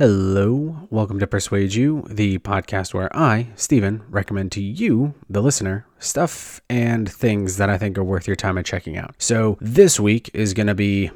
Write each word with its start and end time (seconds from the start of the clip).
Hello, 0.00 0.88
welcome 0.88 1.18
to 1.18 1.26
Persuade 1.26 1.74
You, 1.74 2.06
the 2.08 2.38
podcast 2.38 2.94
where 2.94 3.14
I, 3.14 3.48
Stephen, 3.54 4.02
recommend 4.08 4.50
to 4.52 4.62
you, 4.62 5.12
the 5.28 5.42
listener, 5.42 5.84
stuff 5.98 6.58
and 6.70 7.06
things 7.06 7.58
that 7.58 7.68
I 7.68 7.76
think 7.76 7.98
are 7.98 8.02
worth 8.02 8.26
your 8.26 8.34
time 8.34 8.56
and 8.56 8.64
checking 8.64 8.96
out. 8.96 9.14
So 9.18 9.58
this 9.60 10.00
week 10.00 10.30
is 10.32 10.54
going 10.54 10.68
to 10.68 10.74
be 10.74 11.10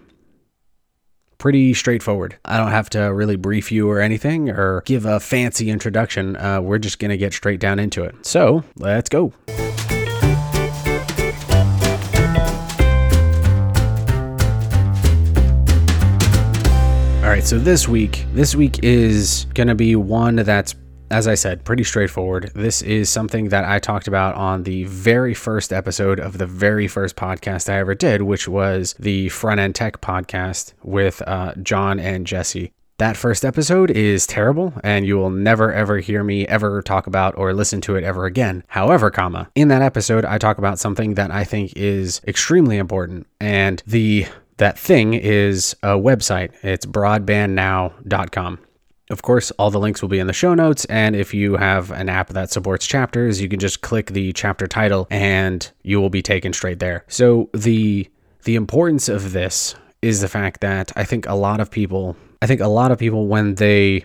pretty 1.38 1.72
straightforward. 1.72 2.36
I 2.44 2.58
don't 2.58 2.72
have 2.72 2.90
to 2.90 3.04
really 3.04 3.36
brief 3.36 3.72
you 3.72 3.88
or 3.88 4.00
anything 4.00 4.50
or 4.50 4.82
give 4.82 5.06
a 5.06 5.18
fancy 5.18 5.70
introduction. 5.70 6.36
Uh, 6.36 6.60
we're 6.60 6.76
just 6.76 6.98
going 6.98 7.10
to 7.10 7.16
get 7.16 7.32
straight 7.32 7.60
down 7.60 7.78
into 7.78 8.04
it. 8.04 8.14
So 8.26 8.64
let's 8.76 9.08
go. 9.08 9.32
Right, 17.44 17.48
so 17.50 17.58
this 17.58 17.86
week, 17.86 18.24
this 18.32 18.54
week 18.54 18.82
is 18.82 19.46
going 19.52 19.68
to 19.68 19.74
be 19.74 19.96
one 19.96 20.36
that's 20.36 20.74
as 21.10 21.28
I 21.28 21.34
said, 21.34 21.64
pretty 21.64 21.84
straightforward. 21.84 22.50
This 22.54 22.80
is 22.80 23.10
something 23.10 23.50
that 23.50 23.64
I 23.64 23.78
talked 23.78 24.08
about 24.08 24.34
on 24.34 24.62
the 24.62 24.84
very 24.84 25.34
first 25.34 25.72
episode 25.72 26.18
of 26.18 26.38
the 26.38 26.46
very 26.46 26.88
first 26.88 27.14
podcast 27.14 27.70
I 27.70 27.78
ever 27.78 27.94
did, 27.94 28.22
which 28.22 28.48
was 28.48 28.94
the 28.98 29.28
Front 29.28 29.60
End 29.60 29.74
Tech 29.74 30.00
podcast 30.00 30.72
with 30.82 31.22
uh, 31.26 31.54
John 31.62 32.00
and 32.00 32.26
Jesse. 32.26 32.72
That 32.96 33.18
first 33.18 33.44
episode 33.44 33.90
is 33.90 34.26
terrible, 34.26 34.72
and 34.82 35.06
you 35.06 35.16
will 35.18 35.30
never 35.30 35.72
ever 35.72 35.98
hear 35.98 36.24
me 36.24 36.48
ever 36.48 36.80
talk 36.80 37.06
about 37.06 37.36
or 37.36 37.52
listen 37.52 37.82
to 37.82 37.96
it 37.96 38.02
ever 38.02 38.24
again. 38.24 38.64
However, 38.68 39.10
comma, 39.10 39.50
in 39.54 39.68
that 39.68 39.82
episode, 39.82 40.24
I 40.24 40.38
talk 40.38 40.56
about 40.56 40.78
something 40.78 41.14
that 41.14 41.30
I 41.30 41.44
think 41.44 41.74
is 41.76 42.22
extremely 42.26 42.78
important, 42.78 43.26
and 43.40 43.82
the 43.86 44.26
that 44.56 44.78
thing 44.78 45.14
is 45.14 45.74
a 45.82 45.88
website. 45.88 46.52
It's 46.62 46.86
broadbandnow.com. 46.86 48.58
Of 49.10 49.22
course, 49.22 49.50
all 49.52 49.70
the 49.70 49.78
links 49.78 50.00
will 50.00 50.08
be 50.08 50.18
in 50.18 50.26
the 50.26 50.32
show 50.32 50.54
notes. 50.54 50.86
And 50.86 51.14
if 51.14 51.34
you 51.34 51.56
have 51.56 51.90
an 51.90 52.08
app 52.08 52.28
that 52.28 52.50
supports 52.50 52.86
chapters, 52.86 53.40
you 53.40 53.48
can 53.48 53.60
just 53.60 53.82
click 53.82 54.12
the 54.12 54.32
chapter 54.32 54.66
title 54.66 55.06
and 55.10 55.70
you 55.82 56.00
will 56.00 56.10
be 56.10 56.22
taken 56.22 56.52
straight 56.52 56.78
there. 56.78 57.04
So 57.08 57.50
the 57.52 58.10
the 58.44 58.56
importance 58.56 59.08
of 59.08 59.32
this 59.32 59.74
is 60.02 60.20
the 60.20 60.28
fact 60.28 60.60
that 60.60 60.92
I 60.96 61.04
think 61.04 61.26
a 61.26 61.34
lot 61.34 61.60
of 61.60 61.70
people, 61.70 62.16
I 62.42 62.46
think 62.46 62.60
a 62.60 62.68
lot 62.68 62.90
of 62.90 62.98
people 62.98 63.26
when 63.26 63.54
they 63.54 64.04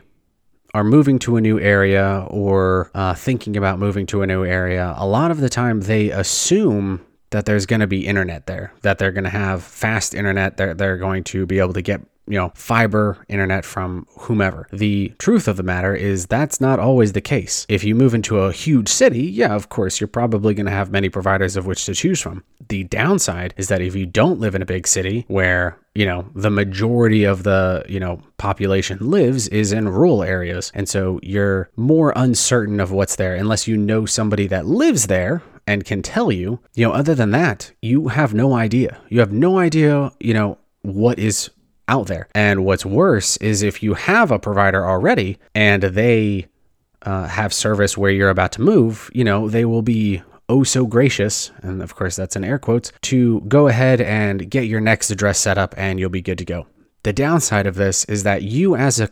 are 0.73 0.83
moving 0.83 1.17
to 1.19 1.35
a 1.35 1.41
new 1.41 1.59
area 1.59 2.25
or 2.29 2.91
uh, 2.93 3.13
thinking 3.13 3.57
about 3.57 3.79
moving 3.79 4.05
to 4.07 4.21
a 4.21 4.27
new 4.27 4.45
area, 4.45 4.93
a 4.97 5.07
lot 5.07 5.31
of 5.31 5.39
the 5.39 5.49
time 5.49 5.81
they 5.81 6.09
assume 6.09 7.05
that 7.31 7.45
there's 7.45 7.65
going 7.65 7.81
to 7.81 7.87
be 7.87 8.07
internet 8.07 8.47
there, 8.47 8.73
that 8.81 8.97
they're 8.97 9.11
going 9.11 9.23
to 9.23 9.29
have 9.29 9.63
fast 9.63 10.13
internet, 10.13 10.57
they're, 10.57 10.73
they're 10.73 10.97
going 10.97 11.23
to 11.25 11.45
be 11.45 11.59
able 11.59 11.73
to 11.73 11.81
get 11.81 12.01
you 12.29 12.37
know, 12.37 12.51
fiber 12.53 13.17
internet 13.27 13.65
from 13.65 14.05
whomever. 14.19 14.67
The 14.71 15.11
truth 15.17 15.47
of 15.47 15.57
the 15.57 15.63
matter 15.63 15.95
is 15.95 16.27
that's 16.27 16.61
not 16.61 16.79
always 16.79 17.13
the 17.13 17.21
case. 17.21 17.65
If 17.67 17.83
you 17.83 17.95
move 17.95 18.13
into 18.13 18.39
a 18.39 18.51
huge 18.51 18.87
city, 18.87 19.23
yeah, 19.23 19.55
of 19.55 19.69
course, 19.69 19.99
you're 19.99 20.07
probably 20.07 20.53
going 20.53 20.67
to 20.67 20.71
have 20.71 20.91
many 20.91 21.09
providers 21.09 21.57
of 21.57 21.65
which 21.65 21.85
to 21.85 21.95
choose 21.95 22.21
from. 22.21 22.43
The 22.69 22.83
downside 22.83 23.55
is 23.57 23.67
that 23.69 23.81
if 23.81 23.95
you 23.95 24.05
don't 24.05 24.39
live 24.39 24.53
in 24.53 24.61
a 24.61 24.65
big 24.65 24.85
city 24.85 25.25
where 25.27 25.79
you 25.95 26.05
know 26.05 26.29
the 26.35 26.51
majority 26.51 27.23
of 27.23 27.41
the 27.43 27.83
you 27.89 27.99
know 27.99 28.21
population 28.37 28.99
lives 29.01 29.47
is 29.47 29.71
in 29.71 29.89
rural 29.89 30.21
areas 30.21 30.71
and 30.75 30.87
so 30.87 31.19
you're 31.23 31.67
more 31.75 32.13
uncertain 32.15 32.79
of 32.79 32.91
what's 32.91 33.15
there 33.15 33.35
unless 33.35 33.67
you 33.67 33.75
know 33.75 34.05
somebody 34.05 34.45
that 34.45 34.67
lives 34.67 35.07
there 35.07 35.41
and 35.69 35.85
can 35.85 36.01
tell 36.01 36.31
you 36.31 36.59
you 36.75 36.85
know 36.85 36.91
other 36.91 37.15
than 37.15 37.31
that 37.31 37.71
you 37.81 38.09
have 38.09 38.33
no 38.33 38.53
idea 38.53 38.99
you 39.09 39.19
have 39.19 39.31
no 39.31 39.57
idea 39.57 40.11
you 40.19 40.33
know 40.33 40.57
what 40.81 41.19
is 41.19 41.49
out 41.89 42.07
there. 42.07 42.29
And 42.33 42.63
what's 42.63 42.85
worse 42.85 43.35
is 43.37 43.63
if 43.63 43.83
you 43.83 43.95
have 43.95 44.31
a 44.31 44.39
provider 44.39 44.85
already 44.85 45.37
and 45.55 45.83
they 45.83 46.45
uh, 47.01 47.27
have 47.27 47.53
service 47.53 47.97
where 47.97 48.11
you're 48.11 48.29
about 48.29 48.51
to 48.53 48.61
move, 48.61 49.09
you 49.13 49.23
know, 49.23 49.49
they 49.49 49.65
will 49.65 49.81
be 49.81 50.21
oh 50.47 50.63
so 50.63 50.85
gracious, 50.85 51.51
and 51.61 51.81
of 51.81 51.95
course 51.95 52.15
that's 52.15 52.35
in 52.35 52.43
air 52.43 52.57
quotes, 52.57 52.91
to 53.01 53.41
go 53.41 53.67
ahead 53.67 54.01
and 54.01 54.49
get 54.49 54.63
your 54.63 54.81
next 54.81 55.11
address 55.11 55.39
set 55.39 55.57
up 55.57 55.73
and 55.77 55.99
you'll 55.99 56.09
be 56.09 56.21
good 56.21 56.37
to 56.37 56.45
go. 56.45 56.67
The 57.03 57.13
downside 57.13 57.67
of 57.67 57.75
this 57.75 58.05
is 58.05 58.23
that 58.23 58.43
you, 58.43 58.75
as 58.75 58.99
a 58.99 59.09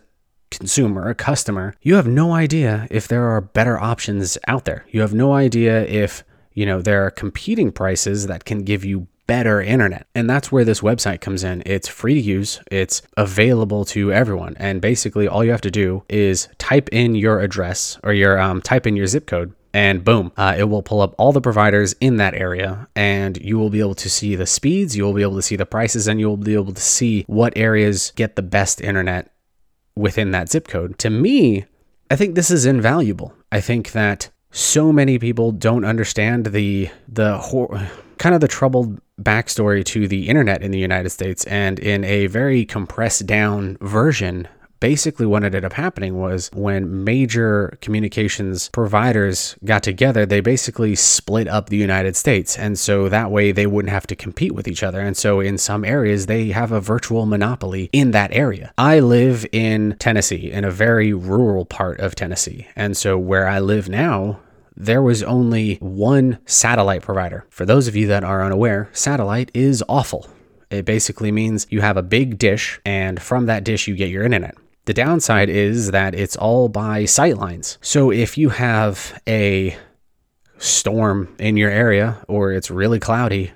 consumer, 0.52 1.10
a 1.10 1.16
customer, 1.16 1.76
you 1.82 1.96
have 1.96 2.08
no 2.08 2.34
idea 2.34 2.88
if 2.90 3.08
there 3.08 3.26
are 3.26 3.42
better 3.42 3.80
options 3.80 4.38
out 4.48 4.66
there. 4.66 4.86
You 4.90 5.02
have 5.02 5.14
no 5.14 5.34
idea 5.34 5.86
if, 5.86 6.24
you 6.58 6.66
know, 6.66 6.82
there 6.82 7.06
are 7.06 7.12
competing 7.12 7.72
prices 7.72 8.26
that 8.26 8.44
can 8.44 8.64
give 8.64 8.84
you 8.84 9.06
better 9.28 9.62
internet. 9.62 10.08
And 10.16 10.28
that's 10.28 10.52
where 10.52 10.66
this 10.66 10.82
website 10.82 11.22
comes 11.22 11.44
in. 11.44 11.62
It's 11.68 11.88
free 11.88 12.16
to 12.16 12.20
use, 12.20 12.60
it's 12.72 13.04
available 13.16 13.86
to 13.86 14.12
everyone. 14.12 14.56
And 14.58 14.82
basically, 14.82 15.28
all 15.28 15.44
you 15.44 15.52
have 15.52 15.62
to 15.62 15.70
do 15.70 16.04
is 16.10 16.48
type 16.58 16.90
in 16.92 17.14
your 17.14 17.42
address 17.42 18.00
or 18.04 18.12
your 18.12 18.40
um, 18.40 18.64
type 18.64 18.88
in 18.88 18.96
your 18.96 19.06
zip 19.06 19.28
code. 19.28 19.54
And 19.72 20.04
boom, 20.04 20.32
uh, 20.36 20.56
it 20.58 20.64
will 20.64 20.82
pull 20.82 21.02
up 21.02 21.14
all 21.20 21.32
the 21.32 21.42
providers 21.42 21.94
in 22.02 22.18
that 22.18 22.34
area, 22.34 22.88
and 22.96 23.38
you 23.38 23.60
will 23.60 23.70
be 23.70 23.82
able 23.82 23.94
to 23.94 24.10
see 24.10 24.36
the 24.36 24.48
speeds, 24.48 24.98
you 24.98 25.04
will 25.04 25.14
be 25.14 25.22
able 25.22 25.36
to 25.36 25.44
see 25.44 25.58
the 25.58 25.68
prices, 25.68 26.08
and 26.08 26.20
you 26.20 26.28
will 26.28 26.38
be 26.38 26.56
able 26.56 26.74
to 26.74 26.82
see 26.82 27.24
what 27.28 27.54
areas 27.56 28.12
get 28.16 28.36
the 28.36 28.42
best 28.42 28.82
internet 28.82 29.32
within 29.96 30.32
that 30.32 30.50
zip 30.50 30.68
code. 30.68 30.98
To 31.00 31.12
me, 31.12 31.66
I 32.10 32.16
think 32.16 32.34
this 32.34 32.50
is 32.50 32.66
invaluable. 32.66 33.36
I 33.52 33.62
think 33.62 33.92
that 33.92 34.32
so 34.58 34.92
many 34.92 35.20
people 35.20 35.52
don't 35.52 35.86
understand 35.86 36.48
the 36.48 36.90
the 37.08 37.38
hor- 37.38 37.80
kind 38.18 38.34
of 38.34 38.42
the 38.42 38.48
troubled 38.48 39.00
backstory 39.22 39.86
to 39.86 40.08
the 40.08 40.28
internet 40.28 40.64
in 40.64 40.72
the 40.72 40.80
United 40.80 41.12
States. 41.12 41.46
And 41.46 41.78
in 41.80 42.04
a 42.04 42.26
very 42.28 42.66
compressed 42.66 43.28
down 43.28 43.78
version, 43.82 44.48
basically 44.80 45.26
what 45.26 45.44
ended 45.44 45.64
up 45.64 45.74
happening 45.74 46.18
was 46.18 46.50
when 46.54 47.04
major 47.04 47.78
communications 47.82 48.70
providers 48.70 49.56
got 49.64 49.84
together, 49.84 50.26
they 50.26 50.42
basically 50.42 50.96
split 50.96 51.48
up 51.48 51.70
the 51.70 51.78
United 51.78 52.16
States. 52.16 52.58
And 52.58 52.78
so 52.78 53.10
that 53.10 53.32
way 53.32 53.52
they 53.52 53.68
wouldn't 53.68 53.92
have 53.92 54.08
to 54.08 54.16
compete 54.16 54.54
with 54.54 54.68
each 54.68 54.84
other. 54.84 55.00
And 55.00 55.16
so 55.16 55.40
in 55.40 55.58
some 55.58 55.86
areas, 55.86 56.26
they 56.26 56.50
have 56.50 56.72
a 56.72 56.82
virtual 56.82 57.26
monopoly 57.26 57.90
in 57.94 58.12
that 58.12 58.32
area. 58.34 58.74
I 58.78 59.00
live 59.00 59.46
in 59.52 59.96
Tennessee, 60.00 60.52
in 60.52 60.64
a 60.64 60.72
very 60.72 61.14
rural 61.14 61.66
part 61.66 62.00
of 62.00 62.16
Tennessee. 62.16 62.68
And 62.76 62.98
so 62.98 63.18
where 63.18 63.48
I 63.48 63.60
live 63.60 63.90
now, 63.90 64.40
there 64.78 65.02
was 65.02 65.24
only 65.24 65.76
one 65.76 66.38
satellite 66.46 67.02
provider. 67.02 67.46
For 67.50 67.66
those 67.66 67.88
of 67.88 67.96
you 67.96 68.08
that 68.08 68.24
are 68.24 68.44
unaware, 68.44 68.90
satellite 68.94 69.50
is 69.54 69.84
awful. 69.90 70.28
It 70.70 70.86
basically 70.86 71.32
means 71.32 71.66
you 71.70 71.82
have 71.82 71.98
a 71.98 72.04
big 72.04 72.38
dish, 72.38 72.80
and 72.86 73.22
from 73.22 73.48
that 73.48 73.64
dish, 73.64 73.88
you 73.88 73.96
get 73.96 74.10
your 74.10 74.24
internet. 74.24 74.56
The 74.86 74.94
downside 74.94 75.50
is 75.50 75.92
that 75.92 76.14
it's 76.14 76.38
all 76.38 76.70
by 76.70 77.04
sightlines. 77.04 77.78
So 77.82 78.12
if 78.12 78.38
you 78.38 78.50
have 78.50 79.20
a 79.28 79.76
storm 80.60 81.36
in 81.40 81.58
your 81.58 81.70
area 81.72 82.24
or 82.28 82.52
it's 82.52 82.72
really 82.72 83.00
cloudy, 83.00 83.52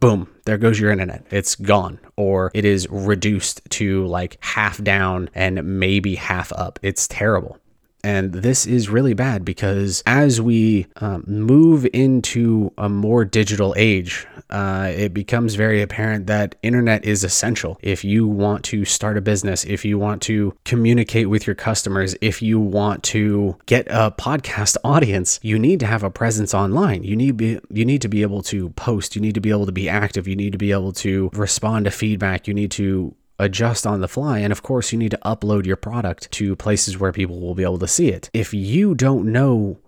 boom, 0.00 0.28
there 0.44 0.58
goes 0.58 0.80
your 0.80 0.90
internet. 0.90 1.24
It's 1.30 1.54
gone, 1.54 1.98
or 2.16 2.50
it 2.54 2.64
is 2.64 2.88
reduced 2.90 3.62
to 3.70 4.06
like 4.06 4.36
half 4.40 4.82
down 4.82 5.30
and 5.34 5.78
maybe 5.78 6.16
half 6.16 6.52
up. 6.52 6.78
It's 6.82 7.06
terrible. 7.08 7.58
And 8.02 8.32
this 8.32 8.66
is 8.66 8.88
really 8.88 9.14
bad 9.14 9.44
because 9.44 10.02
as 10.06 10.40
we 10.40 10.86
um, 10.96 11.24
move 11.26 11.86
into 11.92 12.72
a 12.78 12.88
more 12.88 13.24
digital 13.24 13.74
age, 13.76 14.26
uh, 14.50 14.92
it 14.94 15.14
becomes 15.14 15.54
very 15.54 15.82
apparent 15.82 16.26
that 16.26 16.54
internet 16.62 17.04
is 17.04 17.24
essential. 17.24 17.78
If 17.82 18.04
you 18.04 18.26
want 18.26 18.64
to 18.66 18.84
start 18.84 19.16
a 19.16 19.20
business, 19.20 19.64
if 19.64 19.84
you 19.84 19.98
want 19.98 20.22
to 20.22 20.56
communicate 20.64 21.28
with 21.28 21.46
your 21.46 21.54
customers, 21.54 22.16
if 22.20 22.42
you 22.42 22.58
want 22.58 23.02
to 23.04 23.56
get 23.66 23.86
a 23.88 24.10
podcast 24.10 24.76
audience, 24.84 25.38
you 25.42 25.58
need 25.58 25.80
to 25.80 25.86
have 25.86 26.02
a 26.02 26.10
presence 26.10 26.54
online. 26.54 27.04
You 27.04 27.16
need 27.16 27.36
be, 27.36 27.60
you 27.70 27.84
need 27.84 28.02
to 28.02 28.08
be 28.08 28.22
able 28.22 28.42
to 28.44 28.70
post. 28.70 29.14
You 29.14 29.22
need 29.22 29.34
to 29.34 29.40
be 29.40 29.50
able 29.50 29.66
to 29.66 29.72
be 29.72 29.88
active. 29.88 30.26
You 30.26 30.36
need 30.36 30.52
to 30.52 30.58
be 30.58 30.72
able 30.72 30.92
to 30.94 31.30
respond 31.32 31.84
to 31.84 31.90
feedback. 31.90 32.48
You 32.48 32.54
need 32.54 32.70
to 32.72 33.14
adjust 33.40 33.86
on 33.86 34.00
the 34.00 34.08
fly. 34.08 34.38
And 34.38 34.52
of 34.52 34.62
course, 34.62 34.92
you 34.92 34.98
need 34.98 35.10
to 35.10 35.18
upload 35.24 35.66
your 35.66 35.76
product 35.76 36.30
to 36.32 36.54
places 36.54 36.98
where 36.98 37.12
people 37.12 37.40
will 37.40 37.54
be 37.54 37.64
able 37.64 37.78
to 37.78 37.88
see 37.88 38.08
it. 38.08 38.30
If 38.32 38.54
you 38.54 38.94
don't 38.94 39.32
know 39.32 39.78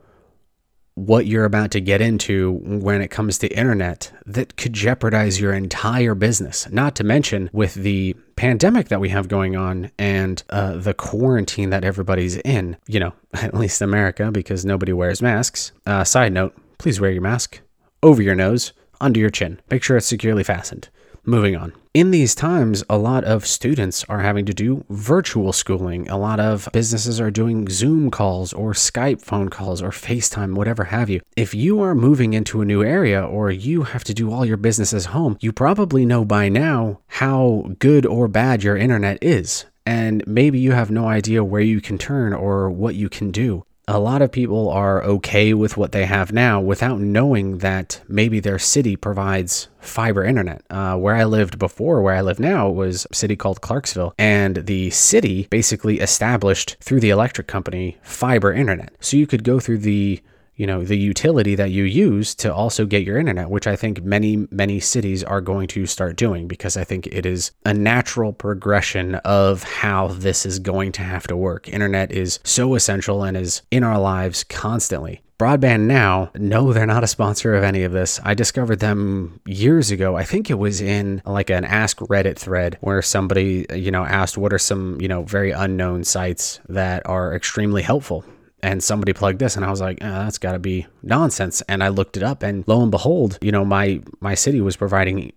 what 0.94 1.26
you're 1.26 1.44
about 1.44 1.70
to 1.70 1.80
get 1.80 2.00
into 2.00 2.52
when 2.62 3.00
it 3.00 3.08
comes 3.08 3.38
to 3.38 3.48
internet 3.48 4.12
that 4.26 4.56
could 4.56 4.72
jeopardize 4.72 5.40
your 5.40 5.52
entire 5.52 6.14
business. 6.14 6.68
Not 6.70 6.94
to 6.96 7.04
mention 7.04 7.48
with 7.52 7.74
the 7.74 8.14
pandemic 8.36 8.88
that 8.88 9.00
we 9.00 9.08
have 9.08 9.28
going 9.28 9.56
on 9.56 9.90
and 9.98 10.42
uh, 10.50 10.76
the 10.76 10.94
quarantine 10.94 11.70
that 11.70 11.84
everybody's 11.84 12.36
in, 12.38 12.76
you 12.86 13.00
know, 13.00 13.12
at 13.34 13.54
least 13.54 13.80
America, 13.80 14.30
because 14.30 14.64
nobody 14.64 14.92
wears 14.92 15.22
masks. 15.22 15.72
Uh, 15.86 16.04
side 16.04 16.32
note, 16.32 16.54
please 16.78 17.00
wear 17.00 17.10
your 17.10 17.22
mask 17.22 17.60
over 18.02 18.20
your 18.20 18.34
nose, 18.34 18.72
under 19.00 19.20
your 19.20 19.30
chin. 19.30 19.60
Make 19.70 19.82
sure 19.82 19.96
it's 19.96 20.06
securely 20.06 20.44
fastened. 20.44 20.88
Moving 21.24 21.54
on. 21.54 21.72
In 21.94 22.10
these 22.10 22.34
times, 22.34 22.82
a 22.90 22.98
lot 22.98 23.22
of 23.22 23.46
students 23.46 24.04
are 24.08 24.20
having 24.20 24.44
to 24.46 24.52
do 24.52 24.84
virtual 24.90 25.52
schooling. 25.52 26.08
A 26.08 26.18
lot 26.18 26.40
of 26.40 26.68
businesses 26.72 27.20
are 27.20 27.30
doing 27.30 27.68
Zoom 27.68 28.10
calls 28.10 28.52
or 28.52 28.72
Skype 28.72 29.22
phone 29.22 29.48
calls 29.48 29.80
or 29.80 29.90
FaceTime, 29.90 30.54
whatever 30.54 30.84
have 30.84 31.08
you. 31.08 31.20
If 31.36 31.54
you 31.54 31.80
are 31.80 31.94
moving 31.94 32.32
into 32.32 32.60
a 32.60 32.64
new 32.64 32.82
area 32.82 33.22
or 33.24 33.52
you 33.52 33.84
have 33.84 34.02
to 34.04 34.14
do 34.14 34.32
all 34.32 34.44
your 34.44 34.56
business 34.56 35.04
home, 35.04 35.36
you 35.40 35.52
probably 35.52 36.04
know 36.04 36.24
by 36.24 36.48
now 36.48 36.98
how 37.06 37.70
good 37.78 38.04
or 38.04 38.26
bad 38.26 38.64
your 38.64 38.76
internet 38.76 39.18
is. 39.22 39.66
and 39.84 40.24
maybe 40.26 40.58
you 40.58 40.72
have 40.72 40.90
no 40.90 41.08
idea 41.08 41.42
where 41.42 41.60
you 41.60 41.80
can 41.80 41.98
turn 41.98 42.32
or 42.32 42.70
what 42.70 42.94
you 42.94 43.08
can 43.08 43.30
do 43.32 43.64
a 43.88 43.98
lot 43.98 44.22
of 44.22 44.30
people 44.30 44.68
are 44.70 45.02
okay 45.02 45.52
with 45.54 45.76
what 45.76 45.92
they 45.92 46.06
have 46.06 46.32
now 46.32 46.60
without 46.60 47.00
knowing 47.00 47.58
that 47.58 48.00
maybe 48.08 48.38
their 48.38 48.58
city 48.58 48.94
provides 48.94 49.68
fiber 49.80 50.24
internet. 50.24 50.62
Uh, 50.70 50.96
where 50.96 51.16
I 51.16 51.24
lived 51.24 51.58
before, 51.58 52.00
where 52.00 52.14
I 52.14 52.20
live 52.20 52.38
now, 52.38 52.70
was 52.70 53.06
a 53.10 53.14
city 53.14 53.34
called 53.34 53.60
Clarksville, 53.60 54.14
and 54.16 54.56
the 54.66 54.90
city 54.90 55.48
basically 55.50 55.98
established 56.00 56.76
through 56.80 57.00
the 57.00 57.10
electric 57.10 57.48
company 57.48 57.98
fiber 58.02 58.52
internet. 58.52 58.94
So 59.00 59.16
you 59.16 59.26
could 59.26 59.42
go 59.42 59.58
through 59.58 59.78
the 59.78 60.22
you 60.56 60.66
know 60.66 60.84
the 60.84 60.96
utility 60.96 61.54
that 61.54 61.70
you 61.70 61.84
use 61.84 62.34
to 62.34 62.52
also 62.52 62.86
get 62.86 63.04
your 63.04 63.18
internet 63.18 63.48
which 63.50 63.66
i 63.66 63.76
think 63.76 64.02
many 64.02 64.46
many 64.50 64.78
cities 64.78 65.24
are 65.24 65.40
going 65.40 65.66
to 65.66 65.86
start 65.86 66.16
doing 66.16 66.46
because 66.46 66.76
i 66.76 66.84
think 66.84 67.06
it 67.08 67.26
is 67.26 67.52
a 67.64 67.74
natural 67.74 68.32
progression 68.32 69.14
of 69.16 69.62
how 69.62 70.08
this 70.08 70.44
is 70.44 70.58
going 70.58 70.92
to 70.92 71.02
have 71.02 71.26
to 71.26 71.36
work 71.36 71.68
internet 71.68 72.12
is 72.12 72.38
so 72.44 72.74
essential 72.74 73.22
and 73.22 73.36
is 73.36 73.62
in 73.70 73.82
our 73.82 73.98
lives 73.98 74.44
constantly 74.44 75.22
Broadband 75.42 75.86
Now, 75.86 76.30
no, 76.36 76.72
they're 76.72 76.86
not 76.86 77.02
a 77.02 77.08
sponsor 77.08 77.56
of 77.56 77.64
any 77.64 77.82
of 77.82 77.90
this. 77.90 78.20
I 78.22 78.32
discovered 78.32 78.78
them 78.78 79.40
years 79.44 79.90
ago. 79.90 80.14
I 80.14 80.22
think 80.22 80.50
it 80.50 80.58
was 80.58 80.80
in 80.80 81.20
like 81.26 81.50
an 81.50 81.64
Ask 81.64 81.98
Reddit 81.98 82.38
thread 82.38 82.78
where 82.80 83.02
somebody, 83.02 83.66
you 83.74 83.90
know, 83.90 84.04
asked 84.04 84.38
what 84.38 84.52
are 84.52 84.58
some, 84.58 85.00
you 85.00 85.08
know, 85.08 85.24
very 85.24 85.50
unknown 85.50 86.04
sites 86.04 86.60
that 86.68 87.04
are 87.06 87.34
extremely 87.34 87.82
helpful 87.82 88.24
and 88.62 88.82
somebody 88.82 89.12
plugged 89.12 89.38
this 89.38 89.56
and 89.56 89.64
i 89.64 89.70
was 89.70 89.80
like 89.80 89.98
oh, 90.00 90.08
that's 90.08 90.38
got 90.38 90.52
to 90.52 90.58
be 90.58 90.86
nonsense. 91.02 91.62
And 91.62 91.82
i 91.82 91.88
looked 91.88 92.16
it 92.16 92.22
up 92.22 92.42
and 92.42 92.64
lo 92.66 92.82
and 92.82 92.90
behold 92.90 93.38
you 93.40 93.52
know 93.52 93.64
my 93.64 94.00
my 94.20 94.34
city 94.34 94.60
was 94.60 94.76
providing 94.76 95.32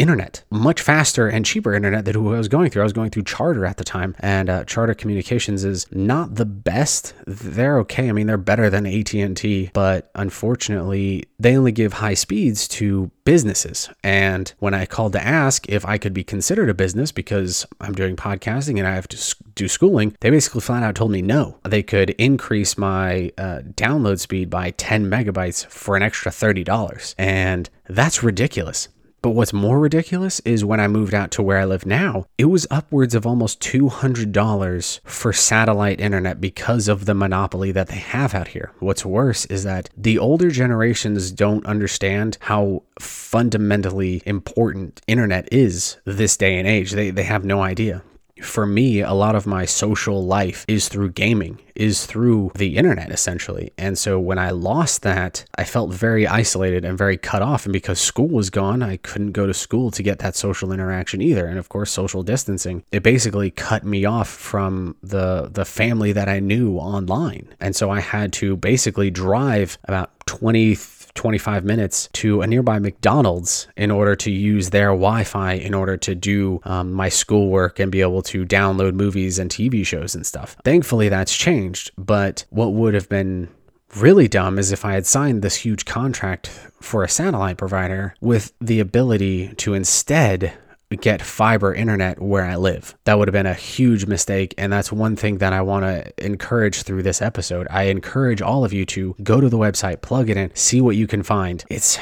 internet, 0.00 0.42
much 0.50 0.80
faster 0.80 1.28
and 1.28 1.44
cheaper 1.44 1.74
internet 1.74 2.06
than 2.06 2.14
who 2.14 2.34
I 2.34 2.38
was 2.38 2.48
going 2.48 2.70
through. 2.70 2.82
I 2.82 2.84
was 2.84 2.94
going 2.94 3.10
through 3.10 3.24
Charter 3.24 3.66
at 3.66 3.76
the 3.76 3.84
time, 3.84 4.16
and 4.20 4.48
uh, 4.48 4.64
Charter 4.64 4.94
Communications 4.94 5.62
is 5.62 5.86
not 5.92 6.36
the 6.36 6.46
best. 6.46 7.12
They're 7.26 7.78
okay. 7.80 8.08
I 8.08 8.12
mean, 8.12 8.26
they're 8.26 8.38
better 8.38 8.70
than 8.70 8.86
AT 8.86 9.12
and 9.12 9.36
T, 9.36 9.70
but 9.74 10.10
unfortunately, 10.14 11.24
they 11.38 11.56
only 11.56 11.72
give 11.72 11.94
high 11.94 12.14
speeds 12.14 12.66
to 12.68 13.10
businesses. 13.24 13.90
And 14.02 14.52
when 14.58 14.72
I 14.72 14.86
called 14.86 15.12
to 15.12 15.24
ask 15.24 15.68
if 15.68 15.84
I 15.84 15.98
could 15.98 16.14
be 16.14 16.24
considered 16.24 16.70
a 16.70 16.74
business 16.74 17.12
because 17.12 17.66
I'm 17.80 17.92
doing 17.92 18.16
podcasting 18.16 18.78
and 18.78 18.86
I 18.86 18.94
have 18.94 19.08
to 19.08 19.36
do 19.54 19.68
schooling, 19.68 20.16
they 20.20 20.30
basically 20.30 20.62
flat 20.62 20.82
out 20.82 20.94
told 20.94 21.10
me 21.10 21.20
no. 21.22 21.58
They 21.64 21.82
could 21.82 22.10
increase 22.10 22.78
my 22.78 23.32
uh, 23.36 23.60
download 23.74 24.18
speed 24.18 24.48
by 24.48 24.70
10 24.72 25.10
megabytes 25.10 25.66
for 25.66 25.94
an 25.94 26.02
extra 26.02 26.32
$30. 26.32 27.14
And 27.18 27.68
that's 27.86 28.22
ridiculous. 28.22 28.88
But 29.22 29.30
what's 29.30 29.52
more 29.52 29.78
ridiculous 29.78 30.40
is 30.40 30.64
when 30.64 30.80
I 30.80 30.88
moved 30.88 31.14
out 31.14 31.30
to 31.32 31.42
where 31.42 31.58
I 31.58 31.64
live 31.64 31.84
now, 31.84 32.26
it 32.38 32.46
was 32.46 32.66
upwards 32.70 33.14
of 33.14 33.26
almost 33.26 33.60
$200 33.60 35.00
for 35.04 35.32
satellite 35.32 36.00
internet 36.00 36.40
because 36.40 36.88
of 36.88 37.04
the 37.04 37.14
monopoly 37.14 37.70
that 37.72 37.88
they 37.88 37.96
have 37.96 38.34
out 38.34 38.48
here. 38.48 38.72
What's 38.78 39.04
worse 39.04 39.44
is 39.46 39.64
that 39.64 39.90
the 39.96 40.18
older 40.18 40.50
generations 40.50 41.30
don't 41.30 41.66
understand 41.66 42.38
how 42.40 42.82
fundamentally 42.98 44.22
important 44.24 45.00
internet 45.06 45.48
is 45.52 45.98
this 46.04 46.36
day 46.36 46.58
and 46.58 46.66
age. 46.66 46.92
They, 46.92 47.10
they 47.10 47.24
have 47.24 47.44
no 47.44 47.60
idea 47.62 48.02
for 48.40 48.66
me, 48.66 49.00
a 49.00 49.12
lot 49.12 49.34
of 49.34 49.46
my 49.46 49.64
social 49.64 50.24
life 50.24 50.64
is 50.68 50.88
through 50.88 51.10
gaming, 51.10 51.58
is 51.74 52.06
through 52.06 52.52
the 52.54 52.76
internet 52.76 53.10
essentially. 53.10 53.72
And 53.78 53.96
so 53.98 54.18
when 54.18 54.38
I 54.38 54.50
lost 54.50 55.02
that, 55.02 55.44
I 55.56 55.64
felt 55.64 55.92
very 55.92 56.26
isolated 56.26 56.84
and 56.84 56.96
very 56.96 57.16
cut 57.16 57.42
off. 57.42 57.66
And 57.66 57.72
because 57.72 58.00
school 58.00 58.28
was 58.28 58.50
gone, 58.50 58.82
I 58.82 58.96
couldn't 58.98 59.32
go 59.32 59.46
to 59.46 59.54
school 59.54 59.90
to 59.92 60.02
get 60.02 60.18
that 60.20 60.36
social 60.36 60.72
interaction 60.72 61.20
either. 61.20 61.46
And 61.46 61.58
of 61.58 61.68
course, 61.68 61.90
social 61.90 62.22
distancing, 62.22 62.84
it 62.92 63.02
basically 63.02 63.50
cut 63.50 63.84
me 63.84 64.04
off 64.04 64.28
from 64.28 64.96
the 65.02 65.48
the 65.50 65.64
family 65.64 66.12
that 66.12 66.28
I 66.28 66.40
knew 66.40 66.76
online. 66.76 67.48
And 67.60 67.74
so 67.76 67.90
I 67.90 68.00
had 68.00 68.32
to 68.34 68.56
basically 68.56 69.10
drive 69.10 69.78
about 69.84 70.10
20 70.26 70.74
25 71.14 71.64
minutes 71.64 72.08
to 72.14 72.42
a 72.42 72.46
nearby 72.46 72.78
McDonald's 72.78 73.68
in 73.76 73.90
order 73.90 74.16
to 74.16 74.30
use 74.30 74.70
their 74.70 74.88
Wi 74.88 75.24
Fi 75.24 75.52
in 75.52 75.74
order 75.74 75.96
to 75.96 76.14
do 76.14 76.60
um, 76.64 76.92
my 76.92 77.08
schoolwork 77.08 77.78
and 77.78 77.92
be 77.92 78.00
able 78.00 78.22
to 78.22 78.44
download 78.44 78.94
movies 78.94 79.38
and 79.38 79.50
TV 79.50 79.84
shows 79.84 80.14
and 80.14 80.26
stuff. 80.26 80.56
Thankfully, 80.64 81.08
that's 81.08 81.36
changed, 81.36 81.90
but 81.96 82.44
what 82.50 82.72
would 82.72 82.94
have 82.94 83.08
been 83.08 83.48
really 83.96 84.28
dumb 84.28 84.58
is 84.58 84.72
if 84.72 84.84
I 84.84 84.92
had 84.92 85.06
signed 85.06 85.42
this 85.42 85.56
huge 85.56 85.84
contract 85.84 86.48
for 86.80 87.02
a 87.02 87.08
satellite 87.08 87.56
provider 87.56 88.14
with 88.20 88.52
the 88.60 88.80
ability 88.80 89.54
to 89.56 89.74
instead 89.74 90.56
get 90.96 91.22
fiber 91.22 91.72
internet 91.72 92.20
where 92.20 92.44
I 92.44 92.56
live. 92.56 92.96
That 93.04 93.18
would 93.18 93.28
have 93.28 93.32
been 93.32 93.46
a 93.46 93.54
huge 93.54 94.06
mistake. 94.06 94.54
And 94.58 94.72
that's 94.72 94.90
one 94.90 95.16
thing 95.16 95.38
that 95.38 95.52
I 95.52 95.60
want 95.62 95.84
to 95.84 96.12
encourage 96.24 96.82
through 96.82 97.02
this 97.02 97.22
episode. 97.22 97.66
I 97.70 97.84
encourage 97.84 98.42
all 98.42 98.64
of 98.64 98.72
you 98.72 98.84
to 98.86 99.14
go 99.22 99.40
to 99.40 99.48
the 99.48 99.58
website, 99.58 100.02
plug 100.02 100.30
it 100.30 100.36
in, 100.36 100.54
see 100.54 100.80
what 100.80 100.96
you 100.96 101.06
can 101.06 101.22
find. 101.22 101.64
It's 101.70 101.98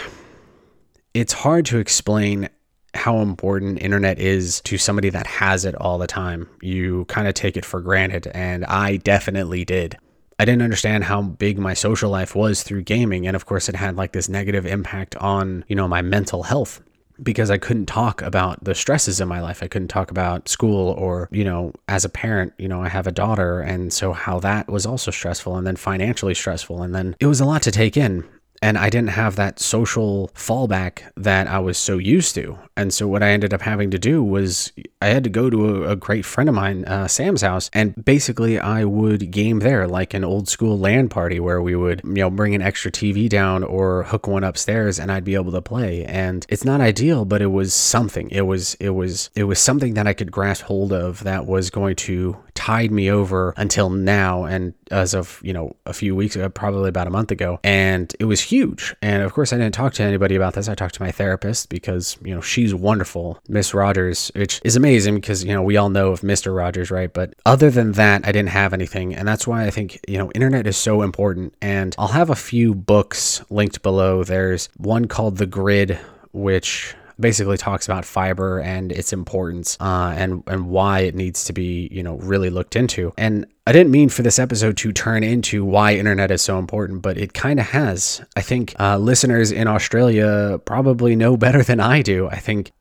it's 1.15 1.33
hard 1.33 1.67
to 1.67 1.79
explain 1.79 2.49
how 2.95 3.19
important 3.19 3.83
internet 3.83 4.19
is 4.19 4.61
to 4.63 4.79
somebody 4.79 5.11
that 5.11 5.27
has 5.27 5.65
it 5.65 5.75
all 5.75 5.99
the 5.99 6.07
time. 6.07 6.49
You 6.63 7.05
kind 7.07 7.29
of 7.29 7.35
take 7.35 7.57
it 7.57 7.65
for 7.65 7.81
granted, 7.81 8.29
and 8.29 8.65
I 8.65 8.97
definitely 8.97 9.65
did. 9.65 9.97
I 10.39 10.45
didn't 10.45 10.63
understand 10.63 11.05
how 11.05 11.23
big 11.23 11.59
my 11.59 11.75
social 11.75 12.11
life 12.11 12.35
was 12.37 12.63
through 12.63 12.83
gaming. 12.83 13.27
And 13.27 13.35
of 13.35 13.47
course, 13.47 13.69
it 13.69 13.75
had 13.75 13.97
like 13.97 14.13
this 14.13 14.29
negative 14.29 14.67
impact 14.67 15.17
on, 15.17 15.65
you 15.67 15.75
know, 15.75 15.89
my 15.89 16.01
mental 16.01 16.45
health 16.45 16.81
because 17.23 17.51
I 17.51 17.59
couldn't 17.59 17.87
talk 17.87 18.23
about 18.23 18.63
the 18.65 18.75
stresses 18.75 19.21
in 19.21 19.29
my 19.29 19.41
life. 19.41 19.63
I 19.63 19.69
couldn't 19.69 19.89
talk 19.89 20.11
about 20.11 20.49
school 20.49 20.91
or, 20.91 21.29
you 21.31 21.45
know, 21.45 21.73
as 21.89 22.05
a 22.05 22.09
parent, 22.09 22.53
you 22.59 22.69
know, 22.69 22.83
I 22.83 22.89
have 22.89 23.07
a 23.07 23.13
daughter. 23.13 23.61
And 23.61 23.93
so 23.93 24.13
how 24.13 24.41
that 24.41 24.69
was 24.69 24.87
also 24.87 25.11
stressful 25.11 25.57
and 25.57 25.67
then 25.67 25.77
financially 25.77 26.35
stressful. 26.35 26.83
And 26.83 26.95
then 26.95 27.17
it 27.21 27.27
was 27.27 27.41
a 27.41 27.45
lot 27.45 27.63
to 27.63 27.71
take 27.71 27.97
in 27.97 28.25
and 28.63 28.79
I 28.79 28.91
didn't 28.91 29.11
have 29.11 29.37
that 29.37 29.61
social 29.61 30.31
fallback 30.35 31.03
that 31.17 31.47
I 31.47 31.59
was 31.59 31.79
so 31.79 31.99
used 31.99 32.35
to. 32.35 32.59
And 32.77 32.93
so 32.93 33.07
what 33.09 33.23
I 33.23 33.31
ended 33.31 33.55
up 33.55 33.63
having 33.63 33.91
to 33.91 33.99
do 33.99 34.23
was 34.23 34.73
I 35.01 35.07
had 35.07 35.25
to 35.25 35.31
go 35.31 35.51
to 35.51 35.85
a, 35.85 35.91
a 35.93 35.97
great 35.97 36.25
friend 36.25 36.49
of 36.49 36.55
mine, 36.55 36.85
uh, 36.85 37.09
Sam's 37.09 37.43
house, 37.43 37.71
and 37.73 37.95
basically 38.05 38.59
I 38.59 38.85
would 38.85 39.31
game 39.31 39.61
there 39.61 39.87
like 39.87 40.15
an 40.15 40.25
old 40.25 40.49
school 40.49 40.79
LAN 40.79 41.09
party 41.09 41.41
where 41.41 41.63
we 41.63 41.77
would, 41.77 42.03
you 42.05 42.15
know, 42.15 42.31
bring 42.31 42.55
an 42.55 42.63
extra 42.63 42.91
TV 42.91 43.29
down 43.29 43.63
or 43.63 44.05
hook 44.05 44.27
one 44.27 44.45
upstairs 44.45 44.99
and 44.99 45.11
I'd 45.11 45.25
be 45.25 45.35
able 45.35 45.53
to 45.53 45.63
play. 45.63 46.05
And 46.05 46.47
it's 46.49 46.65
not 46.65 46.81
ideal, 46.81 47.25
but 47.25 47.43
it 47.43 47.47
was 47.47 47.75
something. 47.75 48.31
It 48.31 48.43
was 48.43 48.75
it 48.75 48.91
was 48.91 49.31
it 49.35 49.45
was 49.45 49.59
something 49.59 49.95
that 49.95 50.07
I 50.07 50.13
could 50.15 50.33
grasp 50.33 50.65
hold 50.65 50.93
of 50.93 51.25
that 51.25 51.47
was 51.47 51.71
going 51.71 51.97
to 51.97 52.37
tide 52.55 52.91
me 52.91 53.09
over 53.11 53.55
until 53.57 53.89
now 53.89 54.43
and 54.45 54.75
as 54.91 55.15
of 55.15 55.41
you 55.45 55.53
know 55.53 55.77
a 55.87 55.93
few 55.93 56.17
weeks 56.17 56.35
ago 56.35 56.49
probably 56.49 56.89
about 56.89 57.07
a 57.07 57.11
month 57.11 57.31
ago 57.31 57.61
and 57.63 58.17
it 58.19 58.25
was 58.25 58.41
huge. 58.49 58.95
And 59.03 59.23
of 59.23 59.33
course 59.33 59.53
i 59.53 59.57
didn't 59.57 59.75
talk 59.75 59.93
to 59.95 60.03
anybody 60.03 60.35
about 60.35 60.55
this. 60.55 60.69
I 60.69 60.75
talked 60.75 60.95
to 60.97 61.03
my 61.03 61.11
therapist 61.11 61.69
because 61.69 62.17
you 62.25 62.35
know 62.35 62.41
she's 62.41 62.75
wonderful. 62.75 63.41
Miss 63.49 63.75
rogers 63.75 64.31
which 64.35 64.61
is 64.65 64.77
amazing 64.77 65.17
because 65.17 65.45
you 65.45 65.53
know 65.53 65.63
we 65.63 65.77
all 65.77 65.91
know 65.91 66.13
of 66.13 66.21
mr 66.23 66.55
rogers 66.55 66.91
right? 66.91 67.13
But 67.13 67.35
other 67.47 67.71
than 67.71 67.93
that 67.93 68.27
i 68.27 68.33
didn't 68.33 68.51
have 68.51 68.73
anything. 68.73 69.15
And 69.15 69.27
that's 69.27 69.47
why 69.47 69.65
i 69.67 69.71
think 69.71 70.01
you 70.09 70.19
know 70.19 70.31
internet 70.33 70.67
is 70.67 70.77
so 70.77 71.03
important. 71.03 71.55
And 71.61 71.95
i'll 71.99 72.09
have 72.09 72.31
a 72.31 72.37
few 72.37 72.75
books 72.75 73.43
linked 73.51 73.83
below. 73.83 74.25
There's 74.25 74.69
one 74.77 75.07
called 75.07 75.37
the 75.37 75.47
grid 75.47 75.99
which 76.33 76.95
basically 77.21 77.57
talks 77.57 77.87
about 77.87 78.05
fiber 78.05 78.61
and 78.61 78.93
its 78.93 79.13
importance 79.13 79.77
uh, 79.81 80.15
and 80.17 80.43
and 80.47 80.69
why 80.69 81.01
it 81.01 81.15
needs 81.15 81.45
to 81.45 81.53
be 81.53 81.89
you 81.91 82.03
know 82.03 82.17
really 82.17 82.51
looked 82.51 82.77
into. 82.77 83.13
And 83.17 83.47
I 83.67 83.73
didn't 83.73 83.91
mean 83.91 84.09
for 84.09 84.23
this 84.23 84.39
episode 84.39 84.77
to 84.79 84.93
turn 84.93 85.23
into 85.23 85.65
why 85.65 85.95
internet 85.95 86.31
is 86.31 86.43
so 86.43 86.59
important, 86.59 87.03
but 87.03 87.19
it 87.19 87.35
kind 87.35 87.61
of 87.61 87.67
has. 87.67 88.25
I 88.37 88.41
think 88.41 88.75
uh, 88.81 88.97
listeners 88.99 89.53
in 89.53 89.69
Australia 89.69 90.61
probably 90.65 91.17
know 91.17 91.37
better 91.37 91.63
than 91.63 91.81
I 91.81 92.03
do. 92.03 92.29
I 92.29 92.37
think 92.37 92.73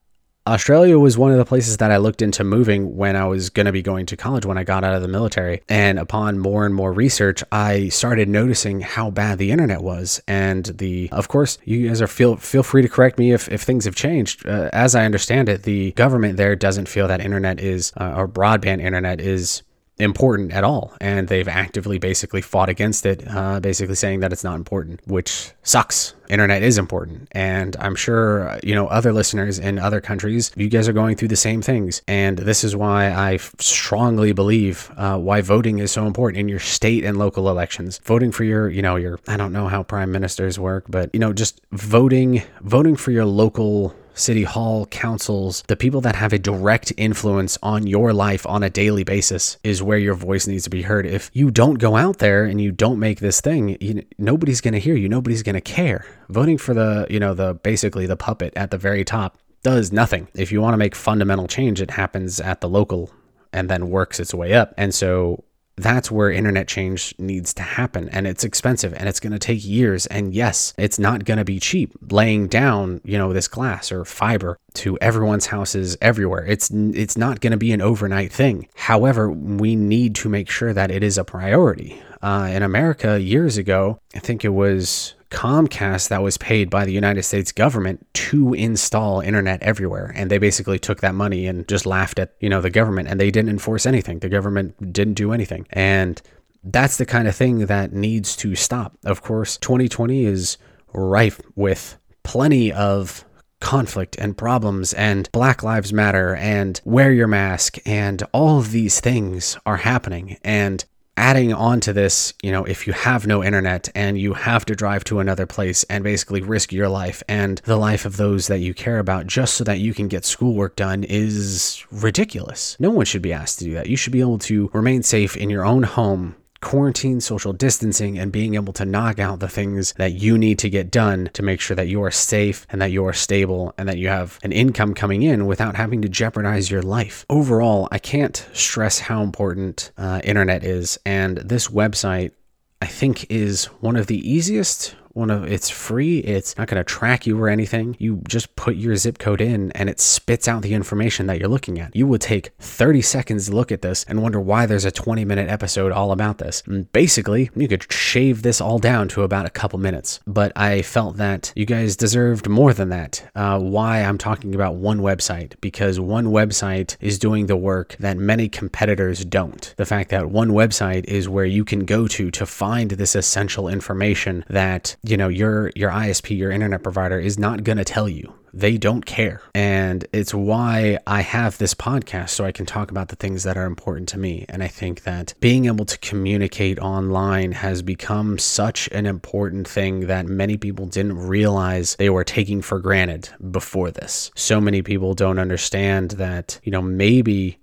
Australia 0.48 0.98
was 0.98 1.18
one 1.18 1.32
of 1.32 1.38
the 1.38 1.46
places 1.46 1.78
that 1.78 1.92
I 1.92 1.98
looked 1.98 2.22
into 2.22 2.44
moving 2.44 2.96
when 2.96 3.16
I 3.16 3.26
was 3.26 3.50
going 3.50 3.66
to 3.66 3.72
be 3.72 3.82
going 3.82 4.06
to 4.08 4.16
college 4.16 4.46
when 4.46 4.58
I 4.58 4.64
got 4.64 4.84
out 4.84 4.94
of 4.94 5.02
the 5.02 5.08
military. 5.08 5.62
And 5.68 6.00
upon 6.00 6.40
more 6.40 6.66
and 6.66 6.74
more 6.74 6.94
research, 6.94 7.44
I 7.52 7.90
started 7.90 8.30
noticing 8.30 8.80
how 8.80 9.12
bad 9.12 9.40
the 9.40 9.52
internet 9.52 9.82
was. 9.82 10.22
And 10.28 10.66
the, 10.66 11.10
of 11.12 11.28
course, 11.28 11.58
you 11.66 11.88
guys 11.88 12.02
are 12.02 12.08
feel 12.08 12.38
feel 12.38 12.64
free 12.64 12.82
to 12.82 12.90
correct 12.90 13.20
me 13.20 13.34
if, 13.34 13.50
if 13.50 13.62
things 13.62 13.86
have 13.86 13.96
changed. 13.96 14.48
Uh, 14.48 14.70
as 14.72 14.96
I 14.96 15.04
understand 15.04 15.50
it, 15.50 15.64
the 15.64 15.92
government 15.92 16.38
there 16.38 16.56
doesn't 16.56 16.88
feel 16.88 17.08
that 17.08 17.20
internet 17.20 17.60
is 17.60 17.92
uh, 17.98 18.14
or 18.16 18.28
broadband 18.28 18.82
internet 18.82 19.20
is 19.20 19.64
important 20.00 20.52
at 20.52 20.64
all. 20.64 20.94
And 21.02 21.28
they've 21.28 21.48
actively 21.48 21.98
basically 21.98 22.42
fought 22.42 22.70
against 22.70 23.06
it, 23.06 23.24
uh, 23.28 23.60
basically 23.60 23.96
saying 23.96 24.20
that 24.22 24.32
it's 24.32 24.44
not 24.44 24.56
important, 24.56 25.02
which 25.08 25.52
sucks. 25.64 26.14
Internet 26.30 26.62
is 26.62 26.78
important. 26.78 27.28
And 27.32 27.76
I'm 27.80 27.96
sure, 27.96 28.60
you 28.62 28.76
know, 28.76 28.88
other 28.88 29.14
listeners 29.14 29.60
in 29.60 29.80
other 29.80 30.02
countries, 30.02 30.52
you 30.56 30.68
guys 30.68 30.88
are 30.90 30.94
going 30.94 31.16
through 31.16 31.30
the 31.30 31.36
same 31.36 31.62
things. 31.62 32.02
And 32.08 32.38
this 32.38 32.64
is 32.64 32.76
why 32.76 33.12
I 33.12 33.38
strongly 33.60 34.34
believe 34.34 34.92
uh, 34.98 35.18
why 35.18 35.42
voting 35.42 35.80
is 35.80 35.92
so 35.92 36.06
important 36.06 36.40
in 36.40 36.50
your 36.50 36.60
state 36.60 37.04
and 37.04 37.18
local 37.18 37.50
elections. 37.50 38.00
Voting 38.04 38.32
for 38.32 38.44
your, 38.44 38.70
you 38.70 38.82
know, 38.82 38.98
your, 38.98 39.20
I 39.28 39.38
don't 39.38 39.54
know 39.54 39.68
how 39.68 39.84
prime 39.84 40.12
ministers 40.12 40.60
work, 40.60 40.86
but, 40.90 41.10
you 41.14 41.20
know, 41.20 41.34
just 41.34 41.62
voting, 41.72 42.44
voting 42.62 42.98
for 42.98 43.12
your 43.12 43.26
local 43.26 43.96
city 44.18 44.44
hall, 44.44 44.86
councils, 44.88 45.64
the 45.68 45.76
people 45.76 46.02
that 46.02 46.16
have 46.16 46.34
a 46.34 46.40
direct 46.40 46.92
influence 46.98 47.58
on 47.64 47.88
your 47.88 48.14
life 48.14 48.46
on 48.46 48.64
a 48.64 48.70
daily 48.70 49.04
basis 49.04 49.58
is 49.64 49.84
where 49.84 49.98
your 49.98 50.16
voice 50.16 50.48
needs 50.48 50.64
to 50.66 50.70
be 50.70 50.82
heard. 50.82 51.06
If 51.06 51.30
you 51.34 51.52
don't 51.52 51.76
go 51.76 51.96
out 51.96 52.18
there 52.18 52.46
and 52.46 52.60
you 52.60 52.72
don't 52.72 53.00
make 53.00 53.20
this 53.20 53.42
thing, 53.42 53.78
you, 53.80 54.04
nobody's 54.18 54.62
going 54.62 54.74
to 54.74 54.80
hear 54.80 54.96
you. 54.96 55.08
Nobody's 55.08 55.44
going 55.44 55.56
to 55.56 55.62
care. 55.62 56.06
Voting 56.30 56.58
for 56.58 56.74
the, 56.74 57.08
you 57.10 57.20
know, 57.20 57.34
the 57.34 57.54
basically 57.56 58.06
the 58.06 58.18
puppet 58.18 58.54
at 58.56 58.72
the 58.72 58.78
very 58.78 59.06
top 59.06 59.38
does 59.64 59.92
nothing. 59.92 60.28
If 60.34 60.52
you 60.52 60.62
want 60.62 60.74
to 60.74 60.78
make 60.78 60.96
fundamental 60.96 61.48
change, 61.48 61.82
it 61.82 61.92
happens 61.92 62.40
at 62.40 62.62
the 62.62 62.70
local 62.70 63.12
and 63.54 63.70
then 63.70 63.90
works 63.90 64.20
its 64.20 64.34
way 64.34 64.54
up. 64.54 64.74
And 64.78 64.94
so 64.94 65.44
that's 65.78 66.12
where 66.12 66.32
internet 66.32 66.68
change 66.68 67.14
needs 67.18 67.54
to 67.56 67.62
happen. 67.62 68.10
And 68.10 68.28
it's 68.28 68.44
expensive 68.44 68.94
and 68.94 69.08
it's 69.08 69.20
going 69.20 69.34
to 69.34 69.40
take 69.40 69.66
years. 69.66 70.06
And 70.08 70.34
yes 70.34 70.74
it's 70.78 71.00
not 71.00 71.26
going 71.26 71.38
to 71.38 71.46
be 71.46 71.60
cheap 71.60 71.94
laying 72.12 72.48
down 72.48 73.02
you 73.04 73.18
know 73.18 73.34
this 73.34 73.48
glass 73.48 73.92
or 73.92 74.06
fiber 74.06 74.58
to 74.76 74.98
everyone's 75.00 75.48
houses 75.48 75.98
everywhere. 76.02 76.46
It's 76.46 76.70
it's 76.72 77.18
not 77.18 77.42
going 77.42 77.52
to 77.52 77.58
be 77.58 77.72
an 77.72 77.82
overnight 77.82 78.32
thing. 78.32 78.68
However 78.76 79.30
we 79.30 79.76
need 79.76 80.16
to 80.16 80.30
make 80.30 80.50
sure 80.50 80.74
that 80.74 80.92
it 80.92 81.04
is 81.04 81.18
a 81.18 81.24
priority. 81.24 82.02
Uh, 82.20 82.50
in 82.52 82.64
america 82.64 83.22
years 83.22 83.58
ago 83.58 84.00
i 84.16 84.20
think 84.20 84.44
it 84.44 84.50
was 84.50 85.14
Comcast 85.30 86.10
that 86.10 86.24
was 86.24 86.38
paid 86.38 86.70
by 86.70 86.86
the 86.86 86.94
United 86.94 87.24
States 87.24 87.52
government 87.52 88.06
to 88.14 88.54
install 88.54 89.20
internet 89.20 89.62
everywhere. 89.62 90.12
And 90.16 90.32
they 90.32 90.38
basically 90.38 90.80
took 90.80 91.02
that 91.02 91.16
money 91.16 91.48
and 91.48 91.68
just 91.68 91.86
laughed 91.86 92.20
at, 92.20 92.34
you 92.40 92.50
know, 92.50 92.62
the 92.62 92.70
government 92.70 93.10
and 93.10 93.20
they 93.20 93.32
didn't 93.32 93.50
enforce 93.50 93.86
anything. 93.86 94.20
The 94.20 94.30
government 94.30 94.94
didn't 94.94 95.16
do 95.16 95.32
anything. 95.32 95.68
And 95.72 96.22
that's 96.64 96.98
the 96.98 97.06
kind 97.06 97.28
of 97.28 97.36
thing 97.36 97.66
that 97.68 97.94
needs 97.94 98.36
to 98.38 98.56
stop. 98.56 98.98
Of 99.06 99.22
course, 99.22 99.58
2020 99.58 100.26
is 100.26 100.58
rife 100.94 101.42
with 101.56 101.98
plenty 102.24 102.72
of 102.72 103.26
conflict 103.60 104.16
and 104.18 104.38
problems 104.38 104.94
and 104.94 105.32
Black 105.32 105.64
Lives 105.64 105.92
Matter 105.92 106.36
and 106.36 106.80
wear 106.86 107.12
your 107.12 107.28
mask 107.28 107.78
and 107.86 108.22
all 108.32 108.60
of 108.60 108.72
these 108.72 109.00
things 109.00 109.58
are 109.66 109.78
happening. 109.78 110.38
And 110.44 110.86
adding 111.18 111.54
on 111.54 111.82
to 111.82 111.92
this, 111.92 112.34
you 112.42 112.52
know, 112.52 112.64
if 112.64 112.88
you 112.88 112.94
have 112.94 113.28
no 113.28 113.44
internet 113.44 113.90
and 113.94 114.18
you 114.18 114.34
have 114.34 114.64
to 114.66 114.76
drive 114.76 115.04
to 115.06 115.20
another 115.20 115.46
place 115.46 115.84
and 115.86 116.04
basically 116.04 116.42
risk 116.42 116.72
your 116.72 116.88
life 116.88 117.22
and 117.28 117.58
the 117.66 117.76
life 117.76 118.06
of 118.06 118.16
those 118.16 118.48
that 118.48 118.60
you 118.60 118.74
care 118.74 119.00
about 119.00 119.28
just 119.28 119.56
so 119.56 119.66
that 119.66 119.80
you 119.80 119.94
can 119.94 120.08
get 120.08 120.24
schoolwork 120.24 120.78
done 120.78 121.04
is 121.04 121.86
ridiculous. 121.92 122.78
No 122.80 122.92
one 122.92 123.06
should 123.06 123.22
be 123.22 123.34
asked 123.34 123.60
to 123.60 123.66
do 123.66 123.74
that. 123.74 123.90
You 123.90 123.98
should 123.98 124.14
be 124.14 124.22
able 124.22 124.40
to 124.40 124.70
remain 124.72 125.04
safe 125.04 125.36
in 125.36 125.50
your 125.50 125.66
own 125.66 125.84
home 125.84 126.37
quarantine, 126.62 127.22
social 127.22 127.54
distancing, 127.54 128.18
and 128.18 128.32
being 128.32 128.56
able 128.56 128.74
to 128.74 128.86
knock 128.86 129.20
out 129.20 129.40
the 129.40 129.48
things 129.48 129.94
that 129.94 130.14
you 130.14 130.38
need 130.38 130.60
to 130.60 130.70
get 130.70 130.92
done 130.92 131.30
to 131.34 131.44
make 131.44 131.60
sure 131.60 131.76
that 131.76 131.88
you 131.88 132.04
are 132.04 132.12
safe 132.12 132.66
and 132.70 132.82
that 132.82 132.92
you 132.92 133.06
are 133.06 133.14
stable 133.14 133.74
and 133.78 133.88
that 133.88 133.98
you 133.98 134.08
have 134.08 134.40
an 134.44 134.52
income 134.52 134.94
coming 134.94 135.24
in 135.24 135.46
without 135.46 135.76
having 135.76 136.02
to 136.02 136.10
jeopardize 136.10 136.72
your 136.72 136.82
life. 136.82 137.26
Overall, 137.30 137.88
I 137.92 138.00
can't 138.00 138.48
stress 138.54 139.00
how 139.00 139.24
important 139.24 139.92
uh, 139.98 140.22
internet 140.24 140.64
is, 140.64 141.00
and 141.06 141.38
this 141.38 141.68
website. 141.68 142.32
I 142.80 142.86
think 142.86 143.26
is 143.32 143.66
one 143.82 143.96
of 143.96 144.06
the 144.06 144.30
easiest 144.30 144.96
one 145.18 145.32
of 145.32 145.52
it's 145.52 145.70
free 145.70 146.20
it's 146.20 146.56
not 146.58 146.68
going 146.68 146.78
to 146.78 146.84
track 146.84 147.26
you 147.26 147.42
or 147.42 147.50
anything. 147.50 147.96
You 148.00 148.22
just 148.28 148.56
put 148.56 148.76
your 148.76 148.96
zip 148.96 149.18
code 149.18 149.42
in 149.42 149.72
and 149.72 149.90
it 149.90 150.00
spits 150.00 150.48
out 150.48 150.62
the 150.62 150.76
information 150.76 151.26
that 151.26 151.40
you're 151.40 151.50
looking 151.50 151.80
at. 151.80 151.96
You 151.96 152.06
would 152.08 152.22
take 152.22 152.52
30 152.60 153.02
seconds 153.02 153.48
to 153.48 153.56
look 153.56 153.72
at 153.72 153.82
this 153.82 154.04
and 154.06 154.22
wonder 154.22 154.40
why 154.40 154.68
there's 154.68 154.86
a 154.86 154.92
20 154.92 155.26
minute 155.26 155.50
episode 155.50 155.92
all 155.92 156.12
about 156.12 156.38
this. 156.38 156.62
And 156.68 156.92
basically 156.92 157.50
you 157.56 157.68
could 157.68 157.92
shave 157.92 158.44
this 158.44 158.62
all 158.62 158.78
down 158.78 159.08
to 159.10 159.24
about 159.24 159.48
a 159.48 159.50
couple 159.50 159.80
minutes 159.80 160.20
but 160.28 160.52
i 160.56 160.82
felt 160.82 161.18
that 161.18 161.52
you 161.56 161.66
guys 161.66 161.96
deserved 161.96 162.48
more 162.48 162.74
than 162.74 162.90
that. 162.90 163.30
Uh, 163.36 163.60
why 163.60 164.02
i'm 164.04 164.18
talking 164.18 164.54
about 164.54 164.76
one 164.76 165.00
website 165.00 165.54
because 165.62 166.00
one 166.00 166.28
website 166.28 166.96
is 167.02 167.18
doing 167.18 167.48
the 167.48 167.58
work 167.58 167.96
that 168.00 168.18
many 168.18 168.48
competitors 168.48 169.26
don't. 169.26 169.74
The 169.78 169.86
fact 169.86 170.12
that 170.12 170.30
one 170.30 170.52
website 170.52 171.06
is 171.06 171.28
where 171.28 171.46
you 171.46 171.66
can 171.66 171.86
go 171.86 172.08
to 172.08 172.30
to 172.30 172.46
find 172.46 172.92
this 172.92 173.16
essential 173.16 173.68
information 173.68 174.46
that 174.50 174.96
you 175.08 175.18
know 175.18 175.28
your 175.28 175.72
your 175.76 175.92
ISP 175.92 176.38
your 176.38 176.52
internet 176.52 176.84
provider 176.84 177.20
is 177.20 177.38
not 177.38 177.64
going 177.64 177.78
to 177.78 177.86
tell 177.86 178.10
you. 178.10 178.34
They 178.54 178.78
don't 178.78 179.06
care. 179.06 179.42
And 179.54 180.08
it's 180.12 180.34
why 180.34 180.98
I 181.06 181.22
have 181.22 181.58
this 181.60 181.76
podcast 181.76 182.30
so 182.30 182.44
I 182.44 182.52
can 182.52 182.66
talk 182.66 182.90
about 182.90 183.10
the 183.10 183.16
things 183.16 183.44
that 183.44 183.56
are 183.56 183.66
important 183.66 184.10
to 184.10 184.18
me. 184.18 184.46
And 184.50 184.64
I 184.64 184.68
think 184.68 185.04
that 185.04 185.36
being 185.40 185.66
able 185.66 185.86
to 185.86 185.98
communicate 186.00 186.80
online 186.80 187.52
has 187.52 187.84
become 187.84 188.40
such 188.40 188.88
an 188.88 189.06
important 189.06 189.68
thing 189.68 190.08
that 190.08 190.26
many 190.26 190.58
people 190.58 190.88
didn't 190.88 191.20
realize 191.20 191.96
they 191.96 192.10
were 192.10 192.24
taking 192.24 192.64
for 192.64 192.80
granted 192.80 193.30
before 193.52 193.92
this. 193.92 194.32
So 194.34 194.60
many 194.60 194.82
people 194.82 195.14
don't 195.14 195.40
understand 195.40 196.12
that 196.12 196.60
you 196.64 196.72
know 196.72 196.82
maybe 196.82 197.60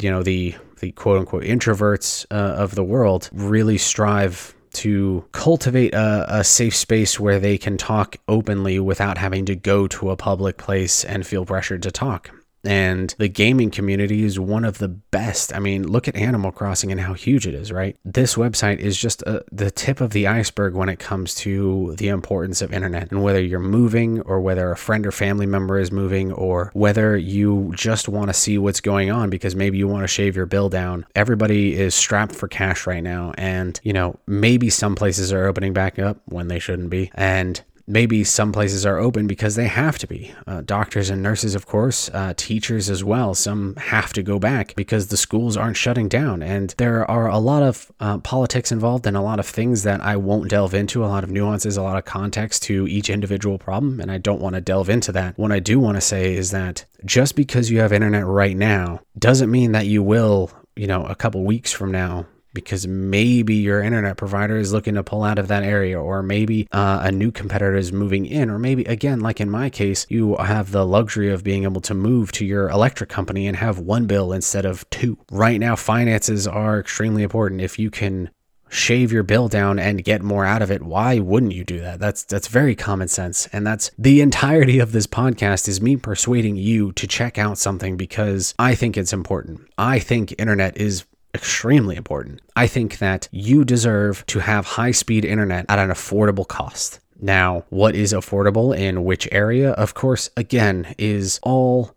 you 0.00 0.10
know 0.10 0.22
the 0.22 0.54
the 0.80 0.92
quote 0.92 1.18
unquote 1.18 1.42
introverts 1.42 2.24
uh, 2.30 2.62
of 2.62 2.74
the 2.74 2.84
world 2.84 3.28
really 3.32 3.76
strive 3.76 4.54
to 4.74 5.24
cultivate 5.32 5.94
a, 5.94 6.38
a, 6.38 6.44
safe 6.44 6.74
space 6.74 7.18
where 7.18 7.38
they 7.38 7.58
can 7.58 7.76
talk 7.76 8.16
openly 8.28 8.78
without 8.78 9.18
having 9.18 9.44
to 9.46 9.56
go 9.56 9.86
to 9.88 10.10
a 10.10 10.16
public 10.16 10.56
place 10.56 11.04
and 11.04 11.26
feel 11.26 11.44
pressured 11.44 11.82
to 11.82 11.90
talk. 11.90 12.30
And 12.64 13.14
the 13.18 13.28
gaming 13.28 13.70
community 13.70 14.24
is 14.24 14.38
one 14.38 14.64
of 14.64 14.78
the 14.78 14.88
best. 14.88 15.54
I 15.54 15.58
mean, 15.58 15.86
look 15.86 16.08
at 16.08 16.16
Animal 16.16 16.52
Crossing 16.52 16.90
and 16.90 17.00
how 17.00 17.14
huge 17.14 17.46
it 17.46 17.54
is, 17.54 17.70
right? 17.70 17.96
This 18.04 18.34
website 18.34 18.78
is 18.78 18.96
just 18.96 19.22
a, 19.22 19.38
uh, 19.38 19.42
the 19.52 19.70
tip 19.70 20.00
of 20.00 20.10
the 20.10 20.26
iceberg 20.26 20.74
when 20.74 20.88
it 20.88 20.98
comes 20.98 21.34
to 21.36 21.94
the 21.96 22.08
importance 22.08 22.60
of 22.60 22.72
internet 22.72 23.10
and 23.10 23.22
whether 23.22 23.40
you're 23.40 23.60
moving 23.60 24.20
or 24.22 24.40
whether 24.40 24.70
a 24.70 24.76
friend 24.76 25.06
or 25.06 25.12
family 25.12 25.46
member 25.46 25.78
is 25.78 25.92
moving 25.92 26.32
or 26.32 26.70
whether 26.74 27.16
you 27.16 27.72
just 27.76 28.08
want 28.08 28.28
to 28.28 28.34
see 28.34 28.58
what's 28.58 28.80
going 28.80 29.10
on 29.10 29.30
because 29.30 29.54
maybe 29.54 29.78
you 29.78 29.86
want 29.86 30.02
to 30.02 30.08
shave 30.08 30.36
your 30.36 30.46
bill 30.46 30.68
down. 30.68 31.06
Everybody 31.14 31.74
is 31.74 31.94
strapped 31.94 32.34
for 32.34 32.48
cash 32.48 32.86
right 32.86 33.02
now. 33.02 33.32
And, 33.38 33.80
you 33.82 33.92
know, 33.92 34.18
maybe 34.26 34.70
some 34.70 34.94
places 34.94 35.32
are 35.32 35.46
opening 35.46 35.72
back 35.72 35.98
up 35.98 36.20
when 36.26 36.48
they 36.48 36.58
shouldn't 36.58 36.90
be. 36.90 37.10
And 37.14 37.62
maybe 37.88 38.22
some 38.22 38.52
places 38.52 38.84
are 38.84 38.98
open 38.98 39.26
because 39.26 39.54
they 39.54 39.66
have 39.66 39.98
to 39.98 40.06
be. 40.06 40.32
Uh, 40.46 40.60
doctors 40.60 41.10
and 41.10 41.22
nurses, 41.22 41.54
of 41.54 41.66
course, 41.66 42.10
uh, 42.12 42.34
teachers 42.36 42.90
as 42.90 43.02
well. 43.02 43.34
Some 43.34 43.74
have 43.76 44.12
to 44.12 44.22
go 44.22 44.38
back 44.38 44.74
because 44.76 45.08
the 45.08 45.16
schools 45.16 45.56
aren't 45.56 45.76
shutting 45.76 46.08
down. 46.08 46.42
And 46.42 46.74
there 46.76 47.10
are 47.10 47.28
a 47.28 47.38
lot 47.38 47.62
of 47.62 47.90
uh, 47.98 48.18
politics 48.18 48.70
involved 48.70 49.06
and 49.06 49.16
a 49.16 49.22
lot 49.22 49.40
of 49.40 49.46
things 49.46 49.82
that 49.84 50.00
I 50.02 50.16
won't 50.16 50.50
delve 50.50 50.74
into, 50.74 51.04
a 51.04 51.06
lot 51.06 51.24
of 51.24 51.30
nuances, 51.30 51.76
a 51.76 51.82
lot 51.82 51.96
of 51.96 52.04
context 52.04 52.62
to 52.64 52.86
each 52.86 53.08
individual 53.08 53.58
problem. 53.58 54.00
And 54.00 54.12
I 54.12 54.18
don't 54.18 54.40
want 54.40 54.54
to 54.54 54.60
delve 54.60 54.90
into 54.90 55.10
that. 55.12 55.38
What 55.38 55.52
I 55.52 55.58
do 55.58 55.80
want 55.80 55.96
to 55.96 56.02
say 56.02 56.34
is 56.34 56.50
that 56.50 56.84
just 57.04 57.34
because 57.34 57.70
you 57.70 57.80
have 57.80 57.92
internet 57.92 58.26
right 58.26 58.56
now 58.56 59.00
doesn't 59.18 59.50
mean 59.50 59.72
that 59.72 59.86
you 59.86 60.02
will, 60.02 60.50
you 60.76 60.86
know, 60.86 61.04
a 61.06 61.14
couple 61.14 61.42
weeks 61.44 61.72
from 61.72 61.90
now 61.90 62.26
because 62.62 62.86
maybe 62.86 63.54
your 63.54 63.82
internet 63.82 64.16
provider 64.16 64.56
is 64.56 64.72
looking 64.72 64.94
to 64.94 65.02
pull 65.02 65.22
out 65.22 65.38
of 65.38 65.48
that 65.48 65.62
area, 65.62 66.00
or 66.00 66.22
maybe 66.22 66.68
uh, 66.72 67.00
a 67.02 67.12
new 67.12 67.30
competitor 67.30 67.76
is 67.76 67.92
moving 67.92 68.26
in, 68.26 68.50
or 68.50 68.58
maybe, 68.58 68.84
again, 68.84 69.20
like 69.20 69.40
in 69.40 69.50
my 69.50 69.70
case, 69.70 70.06
you 70.08 70.36
have 70.36 70.70
the 70.70 70.86
luxury 70.86 71.30
of 71.30 71.44
being 71.44 71.64
able 71.64 71.80
to 71.80 71.94
move 71.94 72.32
to 72.32 72.44
your 72.44 72.68
electric 72.68 73.10
company 73.10 73.46
and 73.46 73.56
have 73.56 73.78
one 73.78 74.06
bill 74.06 74.32
instead 74.32 74.64
of 74.64 74.88
two. 74.90 75.18
Right 75.30 75.60
now, 75.60 75.76
finances 75.76 76.46
are 76.46 76.80
extremely 76.80 77.22
important. 77.22 77.60
If 77.60 77.78
you 77.78 77.90
can 77.90 78.30
shave 78.68 79.12
your 79.12 79.22
bill 79.22 79.48
down 79.48 79.78
and 79.78 80.04
get 80.04 80.22
more 80.22 80.44
out 80.44 80.62
of 80.62 80.70
it 80.70 80.82
why 80.82 81.18
wouldn't 81.18 81.52
you 81.52 81.64
do 81.64 81.80
that 81.80 81.98
that's 81.98 82.22
that's 82.24 82.48
very 82.48 82.74
common 82.74 83.08
sense 83.08 83.46
and 83.52 83.66
that's 83.66 83.90
the 83.98 84.20
entirety 84.20 84.78
of 84.78 84.92
this 84.92 85.06
podcast 85.06 85.68
is 85.68 85.80
me 85.80 85.96
persuading 85.96 86.56
you 86.56 86.92
to 86.92 87.06
check 87.06 87.38
out 87.38 87.56
something 87.56 87.96
because 87.96 88.54
i 88.58 88.74
think 88.74 88.96
it's 88.96 89.12
important 89.12 89.60
i 89.78 89.98
think 89.98 90.34
internet 90.38 90.76
is 90.76 91.04
extremely 91.38 91.96
important. 91.96 92.40
I 92.56 92.66
think 92.66 92.98
that 92.98 93.28
you 93.30 93.64
deserve 93.64 94.26
to 94.26 94.40
have 94.40 94.66
high 94.66 94.90
speed 94.90 95.24
internet 95.24 95.66
at 95.68 95.78
an 95.78 95.90
affordable 95.90 96.46
cost. 96.46 97.00
Now, 97.20 97.64
what 97.70 97.94
is 97.94 98.12
affordable 98.12 98.76
in 98.76 99.04
which 99.04 99.28
area? 99.32 99.70
Of 99.72 99.94
course, 99.94 100.30
again, 100.36 100.94
is 100.98 101.40
all 101.42 101.94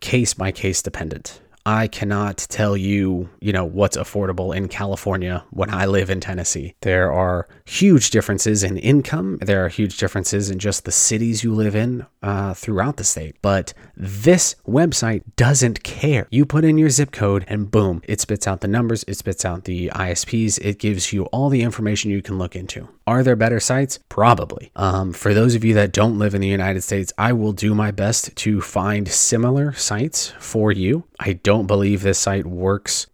case 0.00 0.34
by 0.34 0.52
case 0.52 0.82
dependent. 0.82 1.40
I 1.66 1.88
cannot 1.88 2.36
tell 2.50 2.76
you, 2.76 3.30
you 3.40 3.52
know, 3.52 3.64
what's 3.64 3.96
affordable 3.96 4.54
in 4.54 4.68
California 4.68 5.44
when 5.50 5.72
I 5.72 5.86
live 5.86 6.10
in 6.10 6.20
Tennessee. 6.20 6.74
There 6.82 7.10
are 7.10 7.48
huge 7.64 8.10
differences 8.10 8.62
in 8.62 8.76
income. 8.76 9.38
There 9.40 9.64
are 9.64 9.68
huge 9.68 9.96
differences 9.96 10.50
in 10.50 10.58
just 10.58 10.84
the 10.84 10.92
cities 10.92 11.42
you 11.42 11.54
live 11.54 11.74
in 11.74 12.04
uh, 12.22 12.52
throughout 12.52 12.98
the 12.98 13.04
state. 13.04 13.36
But 13.40 13.72
this 13.96 14.56
website 14.68 15.22
doesn't 15.36 15.82
care. 15.82 16.26
You 16.30 16.44
put 16.44 16.64
in 16.64 16.76
your 16.76 16.90
zip 16.90 17.12
code 17.12 17.46
and 17.48 17.70
boom, 17.70 18.02
it 18.04 18.20
spits 18.20 18.46
out 18.46 18.60
the 18.60 18.68
numbers, 18.68 19.04
it 19.08 19.16
spits 19.16 19.44
out 19.44 19.64
the 19.64 19.88
ISPs, 19.88 20.58
it 20.60 20.78
gives 20.78 21.14
you 21.14 21.24
all 21.26 21.48
the 21.48 21.62
information 21.62 22.10
you 22.10 22.20
can 22.20 22.36
look 22.36 22.54
into. 22.54 22.88
Are 23.06 23.22
there 23.22 23.36
better 23.36 23.60
sites? 23.60 23.98
Probably. 24.08 24.70
Um, 24.76 25.12
for 25.12 25.34
those 25.34 25.54
of 25.54 25.64
you 25.64 25.74
that 25.74 25.92
don't 25.92 26.18
live 26.18 26.34
in 26.34 26.40
the 26.40 26.48
United 26.48 26.82
States, 26.82 27.12
I 27.18 27.32
will 27.32 27.52
do 27.52 27.74
my 27.74 27.90
best 27.90 28.34
to 28.36 28.60
find 28.60 29.08
similar 29.08 29.72
sites 29.74 30.32
for 30.38 30.72
you. 30.72 31.04
I 31.20 31.34
don't 31.34 31.53
believe 31.62 32.02
this 32.02 32.18
site 32.18 32.46
works 32.46 33.06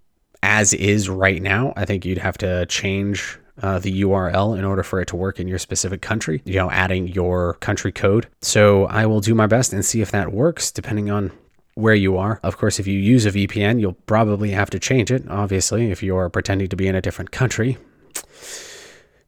as 0.42 0.73
is 0.73 1.09
right 1.09 1.42
now. 1.42 1.75
I 1.76 1.85
think 1.85 2.04
you'd 2.04 2.18
have 2.18 2.38
to 2.38 2.64
change 2.66 3.38
uh, 3.62 3.78
the 3.78 4.02
URL 4.02 4.59
in 4.59 4.64
order 4.64 4.82
for 4.82 5.00
it 5.00 5.09
to 5.09 5.16
work 5.16 5.38
in 5.38 5.47
your 5.47 5.59
specific 5.59 6.00
country, 6.00 6.40
you 6.44 6.54
know, 6.54 6.70
adding 6.70 7.09
your 7.09 7.54
country 7.54 7.92
code. 7.92 8.26
So 8.40 8.87
I 8.87 9.06
will 9.06 9.20
do 9.20 9.35
my 9.35 9.47
best 9.47 9.73
and 9.73 9.85
see 9.85 10.00
if 10.00 10.11
that 10.12 10.32
works 10.32 10.70
depending 10.70 11.11
on 11.11 11.30
where 11.75 11.94
you 11.94 12.16
are. 12.16 12.40
Of 12.42 12.56
course, 12.56 12.78
if 12.78 12.87
you 12.87 12.99
use 12.99 13.26
a 13.26 13.30
VPN, 13.30 13.80
you'll 13.80 13.92
probably 13.92 14.50
have 14.50 14.70
to 14.70 14.78
change 14.78 15.11
it, 15.11 15.28
obviously, 15.28 15.90
if 15.90 16.02
you're 16.02 16.28
pretending 16.28 16.68
to 16.68 16.76
be 16.76 16.88
in 16.88 16.94
a 16.94 17.02
different 17.02 17.30
country. 17.30 17.78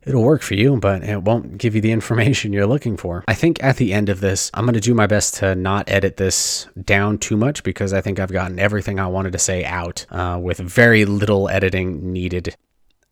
It'll 0.05 0.23
work 0.23 0.43
for 0.43 0.55
you, 0.55 0.79
but 0.79 1.05
it 1.05 1.23
won't 1.23 1.59
give 1.59 1.75
you 1.75 1.81
the 1.81 1.93
information 1.93 2.53
you're 2.53 2.67
looking 2.67 2.97
for. 2.97 3.25
I 3.29 3.35
think 3.35 3.63
at 3.63 3.77
the 3.77 3.93
end 3.93 4.09
of 4.09 4.21
this, 4.21 4.51
I'm 4.53 4.65
going 4.65 4.75
to 4.75 4.81
do 4.81 4.95
my 4.95 5.07
best 5.07 5.35
to 5.35 5.55
not 5.55 5.89
edit 5.89 6.17
this 6.17 6.67
down 6.85 7.19
too 7.19 7.37
much 7.37 7.63
because 7.63 7.93
I 7.93 8.01
think 8.01 8.19
I've 8.19 8.33
gotten 8.33 8.59
everything 8.59 8.99
I 8.99 9.07
wanted 9.07 9.33
to 9.33 9.39
say 9.39 9.65
out 9.65 10.07
uh, 10.11 10.39
with 10.43 10.59
very 10.59 11.05
little 11.05 11.49
editing 11.49 12.13
needed. 12.13 12.57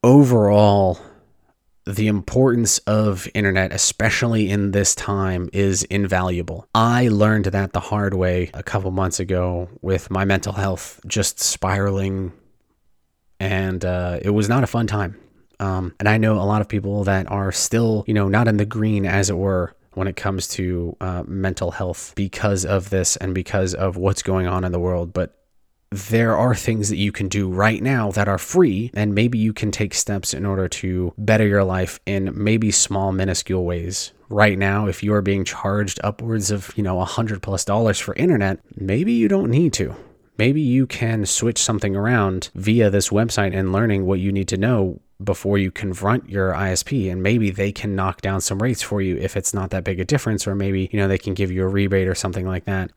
Overall, 0.03 0.99
the 1.85 2.09
importance 2.09 2.79
of 2.79 3.29
internet, 3.35 3.73
especially 3.73 4.51
in 4.51 4.73
this 4.73 4.95
time, 4.95 5.49
is 5.53 5.85
invaluable. 5.85 6.67
I 6.75 7.09
learned 7.09 7.47
that 7.47 7.73
the 7.73 7.81
hard 7.81 8.15
way 8.15 8.51
a 8.53 8.63
couple 8.63 8.91
months 8.91 9.21
ago 9.21 9.69
with 9.81 10.11
my 10.11 10.25
mental 10.25 10.53
health 10.53 11.01
just 11.07 11.39
spiraling, 11.39 12.33
and 13.39 13.85
uh, 13.85 14.19
it 14.23 14.31
was 14.31 14.49
not 14.49 14.65
a 14.65 14.67
fun 14.67 14.87
time. 14.87 15.17
Um, 15.61 15.95
and 16.01 16.09
I 16.09 16.17
know 16.17 16.41
a 16.41 16.43
lot 16.43 16.63
of 16.63 16.69
people 16.69 17.05
that 17.05 17.31
are 17.31 17.53
still, 17.53 18.03
you 18.07 18.15
know, 18.15 18.29
not 18.29 18.49
in 18.49 18.57
the 18.57 18.65
green, 18.65 19.05
as 19.05 19.31
it 19.31 19.37
were, 19.37 19.75
when 19.93 20.09
it 20.09 20.17
comes 20.17 20.49
to 20.49 20.97
uh, 21.01 21.23
mental 21.27 21.71
health 21.71 22.15
because 22.17 22.65
of 22.65 22.91
this 22.91 23.17
and 23.17 23.35
because 23.35 23.75
of 23.75 23.97
what's 23.97 24.23
going 24.23 24.47
on 24.47 24.65
in 24.65 24.73
the 24.73 24.81
world. 24.81 25.13
But 25.13 25.37
there 25.91 26.37
are 26.37 26.55
things 26.55 26.89
that 26.89 26.97
you 26.97 27.13
can 27.13 27.29
do 27.29 27.51
right 27.51 27.83
now 27.83 28.11
that 28.13 28.29
are 28.29 28.39
free, 28.39 28.91
and 28.95 29.15
maybe 29.15 29.39
you 29.39 29.53
can 29.53 29.71
take 29.71 29.93
steps 29.93 30.33
in 30.33 30.47
order 30.47 30.69
to 30.69 31.13
better 31.19 31.47
your 31.47 31.65
life 31.65 32.01
in 32.07 32.33
maybe 32.35 32.71
small, 32.71 33.13
minuscule 33.13 33.65
ways. 33.65 34.13
Right 34.31 34.57
now, 34.57 34.87
if 34.87 35.03
you 35.03 35.13
are 35.13 35.23
being 35.23 35.45
charged 35.45 36.01
upwards 36.05 36.51
of, 36.53 36.73
you 36.77 36.85
know, 36.85 37.01
a 37.01 37.05
hundred 37.05 37.43
plus 37.43 37.65
dollars 37.65 37.99
for 37.99 38.15
internet, 38.15 38.61
maybe 38.77 39.13
you 39.13 39.29
don't 39.29 39.51
need 39.51 39.73
to. 39.75 39.95
Maybe 40.39 40.63
you 40.63 40.87
can 40.87 41.27
switch 41.27 41.59
something 41.59 41.95
around 41.95 42.51
via 42.55 42.89
this 42.89 43.11
website 43.11 43.55
and 43.55 43.73
learning 43.73 44.07
what 44.07 44.21
you 44.21 44.33
need 44.33 44.49
to 44.49 44.57
know 44.57 45.01
before 45.23 45.59
you 45.59 45.71
confront 45.71 46.29
your 46.29 46.53
ISP 46.53 47.11
and 47.11 47.23
maybe 47.23 47.51
they 47.51 47.73
can 47.73 47.95
knock 47.95 48.21
down 48.21 48.41
some 48.41 48.63
rates 48.63 48.83
for 48.83 49.01
you 49.01 49.17
if 49.17 49.37
it's 49.37 49.53
not 49.53 49.71
that 49.71 49.85
big 49.85 50.01
a 50.01 50.05
difference 50.05 50.47
or 50.47 50.55
maybe 50.55 50.89
you 50.93 50.99
know 50.99 51.09
they 51.09 51.19
can 51.19 51.35
give 51.35 51.51
you 51.51 51.63
a 51.63 51.69
rebate 51.69 52.09
or 52.09 52.15
something 52.15 52.47
like 52.47 52.65
that 52.65 52.91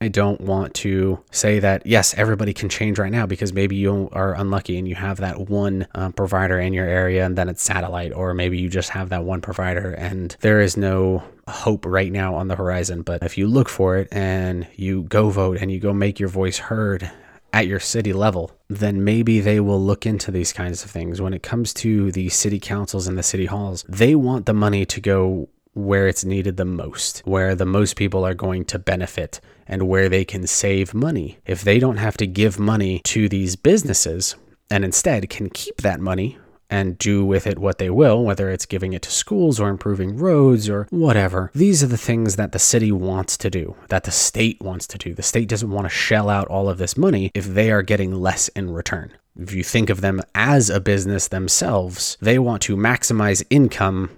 I 0.00 0.08
don't 0.08 0.40
want 0.40 0.74
to 0.74 1.20
say 1.30 1.60
that, 1.60 1.86
yes, 1.86 2.14
everybody 2.18 2.52
can 2.52 2.68
change 2.68 2.98
right 2.98 3.10
now 3.10 3.24
because 3.24 3.54
maybe 3.54 3.76
you 3.76 4.10
are 4.12 4.34
unlucky 4.34 4.76
and 4.76 4.86
you 4.86 4.94
have 4.96 5.18
that 5.18 5.48
one 5.48 5.86
uh, 5.94 6.10
provider 6.10 6.58
in 6.58 6.74
your 6.74 6.86
area 6.86 7.24
and 7.24 7.38
then 7.38 7.48
it's 7.48 7.62
satellite, 7.62 8.12
or 8.12 8.34
maybe 8.34 8.58
you 8.58 8.68
just 8.68 8.90
have 8.90 9.08
that 9.08 9.24
one 9.24 9.40
provider 9.40 9.92
and 9.92 10.36
there 10.40 10.60
is 10.60 10.76
no 10.76 11.22
hope 11.48 11.86
right 11.86 12.12
now 12.12 12.34
on 12.34 12.48
the 12.48 12.56
horizon. 12.56 13.00
But 13.00 13.22
if 13.22 13.38
you 13.38 13.46
look 13.46 13.70
for 13.70 13.96
it 13.96 14.08
and 14.12 14.66
you 14.76 15.04
go 15.04 15.30
vote 15.30 15.58
and 15.58 15.72
you 15.72 15.80
go 15.80 15.94
make 15.94 16.20
your 16.20 16.28
voice 16.28 16.58
heard 16.58 17.10
at 17.54 17.68
your 17.68 17.78
city 17.78 18.12
level, 18.12 18.50
then 18.68 19.04
maybe 19.04 19.38
they 19.38 19.60
will 19.60 19.80
look 19.80 20.04
into 20.04 20.32
these 20.32 20.52
kinds 20.52 20.84
of 20.84 20.90
things. 20.90 21.22
When 21.22 21.32
it 21.32 21.44
comes 21.44 21.72
to 21.74 22.10
the 22.10 22.28
city 22.28 22.58
councils 22.58 23.06
and 23.06 23.16
the 23.16 23.22
city 23.22 23.46
halls, 23.46 23.84
they 23.88 24.16
want 24.16 24.46
the 24.46 24.52
money 24.52 24.84
to 24.86 25.00
go 25.00 25.48
where 25.72 26.08
it's 26.08 26.24
needed 26.24 26.56
the 26.56 26.64
most, 26.64 27.22
where 27.24 27.54
the 27.54 27.64
most 27.64 27.94
people 27.94 28.26
are 28.26 28.34
going 28.34 28.64
to 28.64 28.78
benefit, 28.78 29.40
and 29.68 29.88
where 29.88 30.08
they 30.08 30.24
can 30.24 30.48
save 30.48 30.94
money. 30.94 31.38
If 31.46 31.62
they 31.62 31.78
don't 31.78 31.98
have 31.98 32.16
to 32.16 32.26
give 32.26 32.58
money 32.58 33.00
to 33.04 33.28
these 33.28 33.54
businesses 33.54 34.34
and 34.68 34.84
instead 34.84 35.30
can 35.30 35.48
keep 35.48 35.76
that 35.82 36.00
money 36.00 36.38
and 36.70 36.98
do 36.98 37.24
with 37.24 37.46
it 37.46 37.58
what 37.58 37.78
they 37.78 37.90
will, 37.90 38.24
whether 38.24 38.50
it's 38.50 38.66
giving 38.66 38.92
it 38.92 39.02
to 39.02 39.10
schools 39.10 39.60
or 39.60 39.68
improving 39.68 40.16
roads 40.16 40.68
or 40.68 40.86
whatever. 40.90 41.50
These 41.54 41.82
are 41.82 41.88
the 41.88 41.96
things 41.96 42.36
that 42.36 42.52
the 42.52 42.58
city 42.58 42.92
wants 42.92 43.36
to 43.38 43.50
do, 43.50 43.76
that 43.88 44.04
the 44.04 44.10
state 44.10 44.60
wants 44.60 44.86
to 44.88 44.98
do. 44.98 45.14
The 45.14 45.22
state 45.22 45.48
doesn't 45.48 45.70
want 45.70 45.84
to 45.86 45.90
shell 45.90 46.28
out 46.28 46.48
all 46.48 46.68
of 46.68 46.78
this 46.78 46.96
money 46.96 47.30
if 47.34 47.46
they 47.46 47.70
are 47.70 47.82
getting 47.82 48.14
less 48.14 48.48
in 48.48 48.70
return. 48.70 49.12
If 49.38 49.52
you 49.52 49.64
think 49.64 49.90
of 49.90 50.00
them 50.00 50.22
as 50.34 50.70
a 50.70 50.80
business 50.80 51.28
themselves, 51.28 52.16
they 52.20 52.38
want 52.38 52.62
to 52.62 52.76
maximize 52.76 53.44
income 53.50 54.10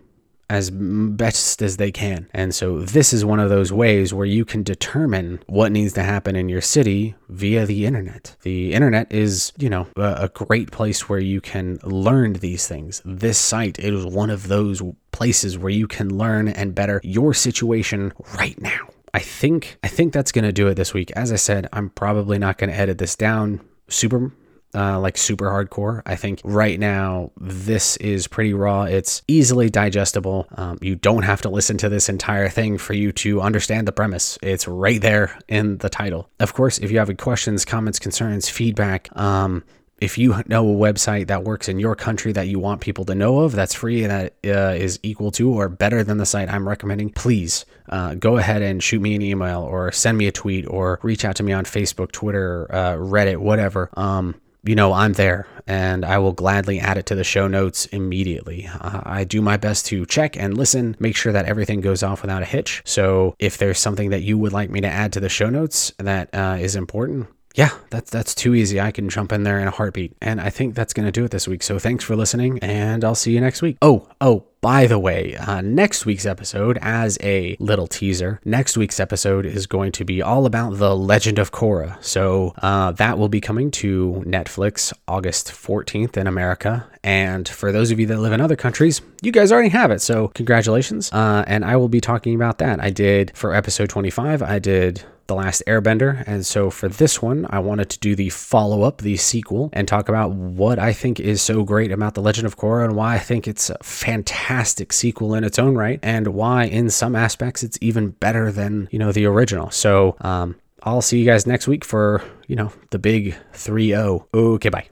as 0.49 0.71
best 0.71 1.63
as 1.63 1.77
they 1.77 1.91
can. 1.91 2.29
And 2.33 2.55
so 2.55 2.81
this 2.81 3.13
is 3.13 3.25
one 3.25 3.41
of 3.41 3.51
those 3.51 3.73
ways 3.73 4.15
where 4.15 4.27
you 4.27 4.45
can 4.45 4.63
determine 4.63 5.41
what 5.47 5.73
needs 5.73 5.93
to 5.95 6.03
happen 6.03 6.37
in 6.37 6.49
your 6.49 6.61
city 6.61 7.15
via 7.29 7.67
the 7.67 7.87
internet. 7.87 8.37
The 8.43 8.73
internet 8.73 9.13
is, 9.13 9.53
you 9.59 9.69
know, 9.69 9.89
a, 9.97 10.31
great 10.37 10.71
place 10.71 11.09
where 11.09 11.19
you 11.19 11.41
can 11.41 11.79
learn 11.83 12.35
these 12.35 12.69
things. 12.69 13.01
This 13.05 13.39
site 13.39 13.79
is 13.79 14.05
one 14.05 14.31
of 14.31 14.49
those 14.49 14.83
places 15.11 15.57
where 15.57 15.71
you 15.71 15.89
can 15.89 16.17
learn 16.17 16.47
and 16.47 16.75
better 16.75 17.01
your 17.03 17.33
situation 17.33 18.13
right 18.37 18.61
now. 18.61 18.91
I 19.15 19.21
think 19.21 19.79
I 19.83 19.89
think 19.89 20.13
that's 20.13 20.31
going 20.31 20.45
to 20.45 20.53
do 20.53 20.69
it 20.69 20.75
this 20.75 20.93
week. 20.93 21.11
As 21.13 21.33
I 21.33 21.37
said, 21.37 21.69
I'm 21.73 21.89
probably 21.89 22.39
not 22.39 22.59
going 22.59 22.69
to 22.69 22.77
edit 22.77 22.99
this 22.99 23.17
down 23.17 23.61
super 23.89 24.31
uh, 24.77 25.01
like 25.01 25.17
super 25.17 25.47
hardcore. 25.47 26.03
I 26.07 26.17
think 26.17 26.41
right 26.45 26.79
now 26.79 27.33
this 27.41 27.97
is 27.97 28.27
pretty 28.27 28.53
raw. 28.53 28.83
It's 28.83 29.23
easily 29.27 29.71
digestible. 29.71 30.47
Um, 30.55 30.79
you 30.83 30.95
don't 30.97 31.23
have 31.23 31.43
to 31.43 31.49
listen 31.49 31.79
to 31.79 31.89
this 31.89 32.09
entire 32.09 32.49
thing 32.49 32.79
for 32.79 32.93
you 32.93 33.13
to 33.13 33.41
understand 33.41 33.89
the 33.89 33.93
premise. 33.93 34.39
It's 34.43 34.69
right 34.69 35.01
there 35.01 35.39
in 35.49 35.79
the 35.79 35.89
title. 35.89 36.29
Of 36.39 36.53
course, 36.53 36.79
if 36.79 36.91
you 36.91 36.99
have 36.99 37.17
questions, 37.17 37.65
comments, 37.65 37.99
concerns, 37.99 38.49
feedback, 38.49 39.09
um, 39.17 39.65
if 39.99 40.19
you 40.19 40.43
know 40.47 40.69
a 40.69 40.77
website 40.77 41.29
that 41.29 41.45
works 41.45 41.69
in 41.69 41.79
your 41.79 41.97
country 41.97 42.33
that 42.33 42.49
you 42.49 42.59
want 42.59 42.83
people 42.83 43.07
to 43.07 43.15
know 43.15 43.41
of 43.41 43.53
that's 43.53 43.73
free 43.73 44.05
that 44.05 44.35
uh, 44.45 44.75
is 44.77 45.01
equal 45.03 45.31
to 45.31 45.55
or 45.55 45.71
better 45.71 46.05
than 46.05 46.19
the 46.19 46.27
site 46.27 46.51
I'm 46.51 46.69
recommending, 46.69 47.11
please 47.11 47.65
uh, 47.89 48.15
go 48.15 48.37
ahead 48.37 48.61
and 48.61 48.83
shoot 48.83 49.01
me 49.01 49.15
an 49.15 49.23
email 49.23 49.63
or 49.63 49.91
send 49.93 50.19
me 50.19 50.27
a 50.27 50.33
tweet 50.33 50.67
or 50.67 51.01
reach 51.03 51.25
out 51.25 51.37
to 51.37 51.43
me 51.43 51.53
on 51.53 51.65
Facebook, 51.65 52.13
Twitter, 52.13 52.67
uh, 52.71 52.93
Reddit, 52.95 53.39
whatever. 53.39 53.89
Um, 53.95 54.35
you 54.67 54.75
know, 54.75 54.93
I'm 54.93 55.15
there 55.15 55.47
and 55.67 56.05
I 56.05 56.19
will 56.19 56.33
gladly 56.33 56.79
add 56.79 56.99
it 56.99 57.07
to 57.07 57.15
the 57.15 57.25
show 57.25 57.49
notes 57.49 57.87
immediately. 57.87 58.69
Uh, 58.81 59.01
I 59.05 59.25
do 59.25 59.43
my 59.43 59.57
best 59.57 59.87
to 59.87 60.07
check 60.07 60.37
and 60.37 60.57
listen, 60.57 60.97
make 60.99 61.17
sure 61.17 61.33
that 61.33 61.47
everything 61.47 61.81
goes 61.81 62.03
off 62.03 62.23
without 62.23 62.43
a 62.43 62.47
hitch. 62.47 62.83
So 62.85 63.35
if 63.39 63.59
there's 63.59 63.79
something 63.79 64.11
that 64.11 64.23
you 64.23 64.39
would 64.39 64.53
like 64.53 64.71
me 64.71 64.81
to 64.81 64.89
add 64.89 65.13
to 65.15 65.21
the 65.21 65.29
show 65.29 65.51
notes 65.51 65.93
that 65.99 66.33
uh, 66.33 66.57
is 66.61 66.77
important, 66.77 67.29
yeah, 67.57 67.71
that's 67.89 68.11
that's 68.11 68.35
too 68.35 68.55
easy. 68.55 68.79
I 68.79 68.93
can 68.93 69.09
jump 69.09 69.33
in 69.33 69.43
there 69.43 69.59
in 69.59 69.67
a 69.67 69.71
heartbeat. 69.71 70.15
And 70.21 70.43
I 70.43 70.51
think 70.51 70.75
that's 70.75 70.93
going 70.93 71.07
to 71.07 71.13
do 71.13 71.25
it 71.25 71.31
this 71.31 71.49
week. 71.49 71.63
So 71.63 71.79
thanks 71.79 72.05
for 72.05 72.15
listening, 72.15 72.59
and 72.61 73.03
I'll 73.03 73.15
see 73.15 73.33
you 73.33 73.41
next 73.41 73.63
week. 73.63 73.79
Oh, 73.81 74.09
oh, 74.21 74.45
by 74.61 74.87
the 74.87 74.99
way, 74.99 75.35
uh, 75.37 75.63
next 75.63 76.05
week's 76.05 76.27
episode, 76.27 76.79
as 76.83 77.17
a 77.23 77.57
little 77.59 77.87
teaser, 77.87 78.41
next 78.45 78.77
week's 78.77 79.01
episode 79.01 79.47
is 79.47 79.67
going 79.67 79.93
to 79.93 80.05
be 80.05 80.21
all 80.21 80.45
about 80.45 80.77
the 80.77 80.95
Legend 80.95 81.39
of 81.39 81.51
Korra. 81.51 82.03
So 82.05 82.53
uh, 82.59 82.93
that 82.93 83.17
will 83.17 83.31
be 83.31 83.41
coming 83.41 83.71
to 83.73 84.23
Netflix 84.27 84.93
August 85.09 85.49
14th 85.49 86.19
in 86.19 86.27
America. 86.27 86.87
And 87.03 87.49
for 87.49 87.73
those 87.73 87.91
of 87.91 87.99
you 87.99 88.07
that 88.07 88.19
live 88.19 88.33
in 88.33 88.41
other 88.41 88.57
countries, 88.57 89.01
you 89.23 89.33
guys 89.33 89.51
already 89.51 89.71
have 89.71 89.91
it. 89.91 90.03
So 90.03 90.29
congratulations. 90.29 91.11
Uh, 91.11 91.43
and 91.47 91.65
I 91.65 91.77
will 91.77 91.89
be 91.89 92.01
talking 92.03 92.35
about 92.35 92.59
that. 92.59 92.83
I 92.83 92.91
did 92.91 93.33
for 93.35 93.55
episode 93.55 93.89
25, 93.89 94.43
I 94.43 94.59
did 94.59 95.05
the 95.27 95.35
Last 95.35 95.63
Airbender. 95.67 96.23
And 96.27 96.45
so 96.45 96.71
for 96.71 96.89
this 96.89 97.21
one, 97.23 97.47
I 97.51 97.59
wanted 97.59 97.91
to 97.91 97.99
do 97.99 98.15
the 98.15 98.31
follow 98.31 98.83
up, 98.83 98.99
the 98.99 99.17
sequel, 99.17 99.71
and 99.73 99.89
talk 99.89 100.09
about 100.09 100.33
what 100.33 100.79
I 100.79 100.93
think 100.93 101.19
is 101.19 101.43
so 101.43 101.63
great 101.65 101.91
about 101.91 102.15
The 102.15 102.23
Legend 102.23 102.47
of 102.47 102.57
Korra 102.57 102.85
and 102.85 102.97
why 102.97 103.15
I 103.15 103.19
think 103.19 103.49
it's 103.49 103.71
a 103.71 103.79
fantastic 103.83 104.93
sequel 104.93 105.35
in 105.35 105.45
its 105.45 105.59
own 105.59 105.75
right, 105.75 105.99
and 106.03 106.29
why 106.29 106.65
in 106.65 106.91
some 106.91 107.17
aspects 107.17 107.63
it's 107.63 107.79
even 107.81 108.11
better 108.11 108.53
than, 108.53 108.89
you 108.91 108.99
know, 108.99 109.13
the 109.13 109.27
original. 109.27 109.71
So, 109.71 110.17
um, 110.21 110.57
I'll 110.83 111.03
see 111.03 111.19
you 111.19 111.25
guys 111.25 111.47
next 111.47 111.67
week 111.67 111.85
for, 111.85 112.23
you 112.47 112.55
know, 112.55 112.71
the 112.91 112.99
big 112.99 113.35
3 113.53 113.89
0. 113.89 114.29
Okay, 114.33 114.69
bye. 114.69 114.85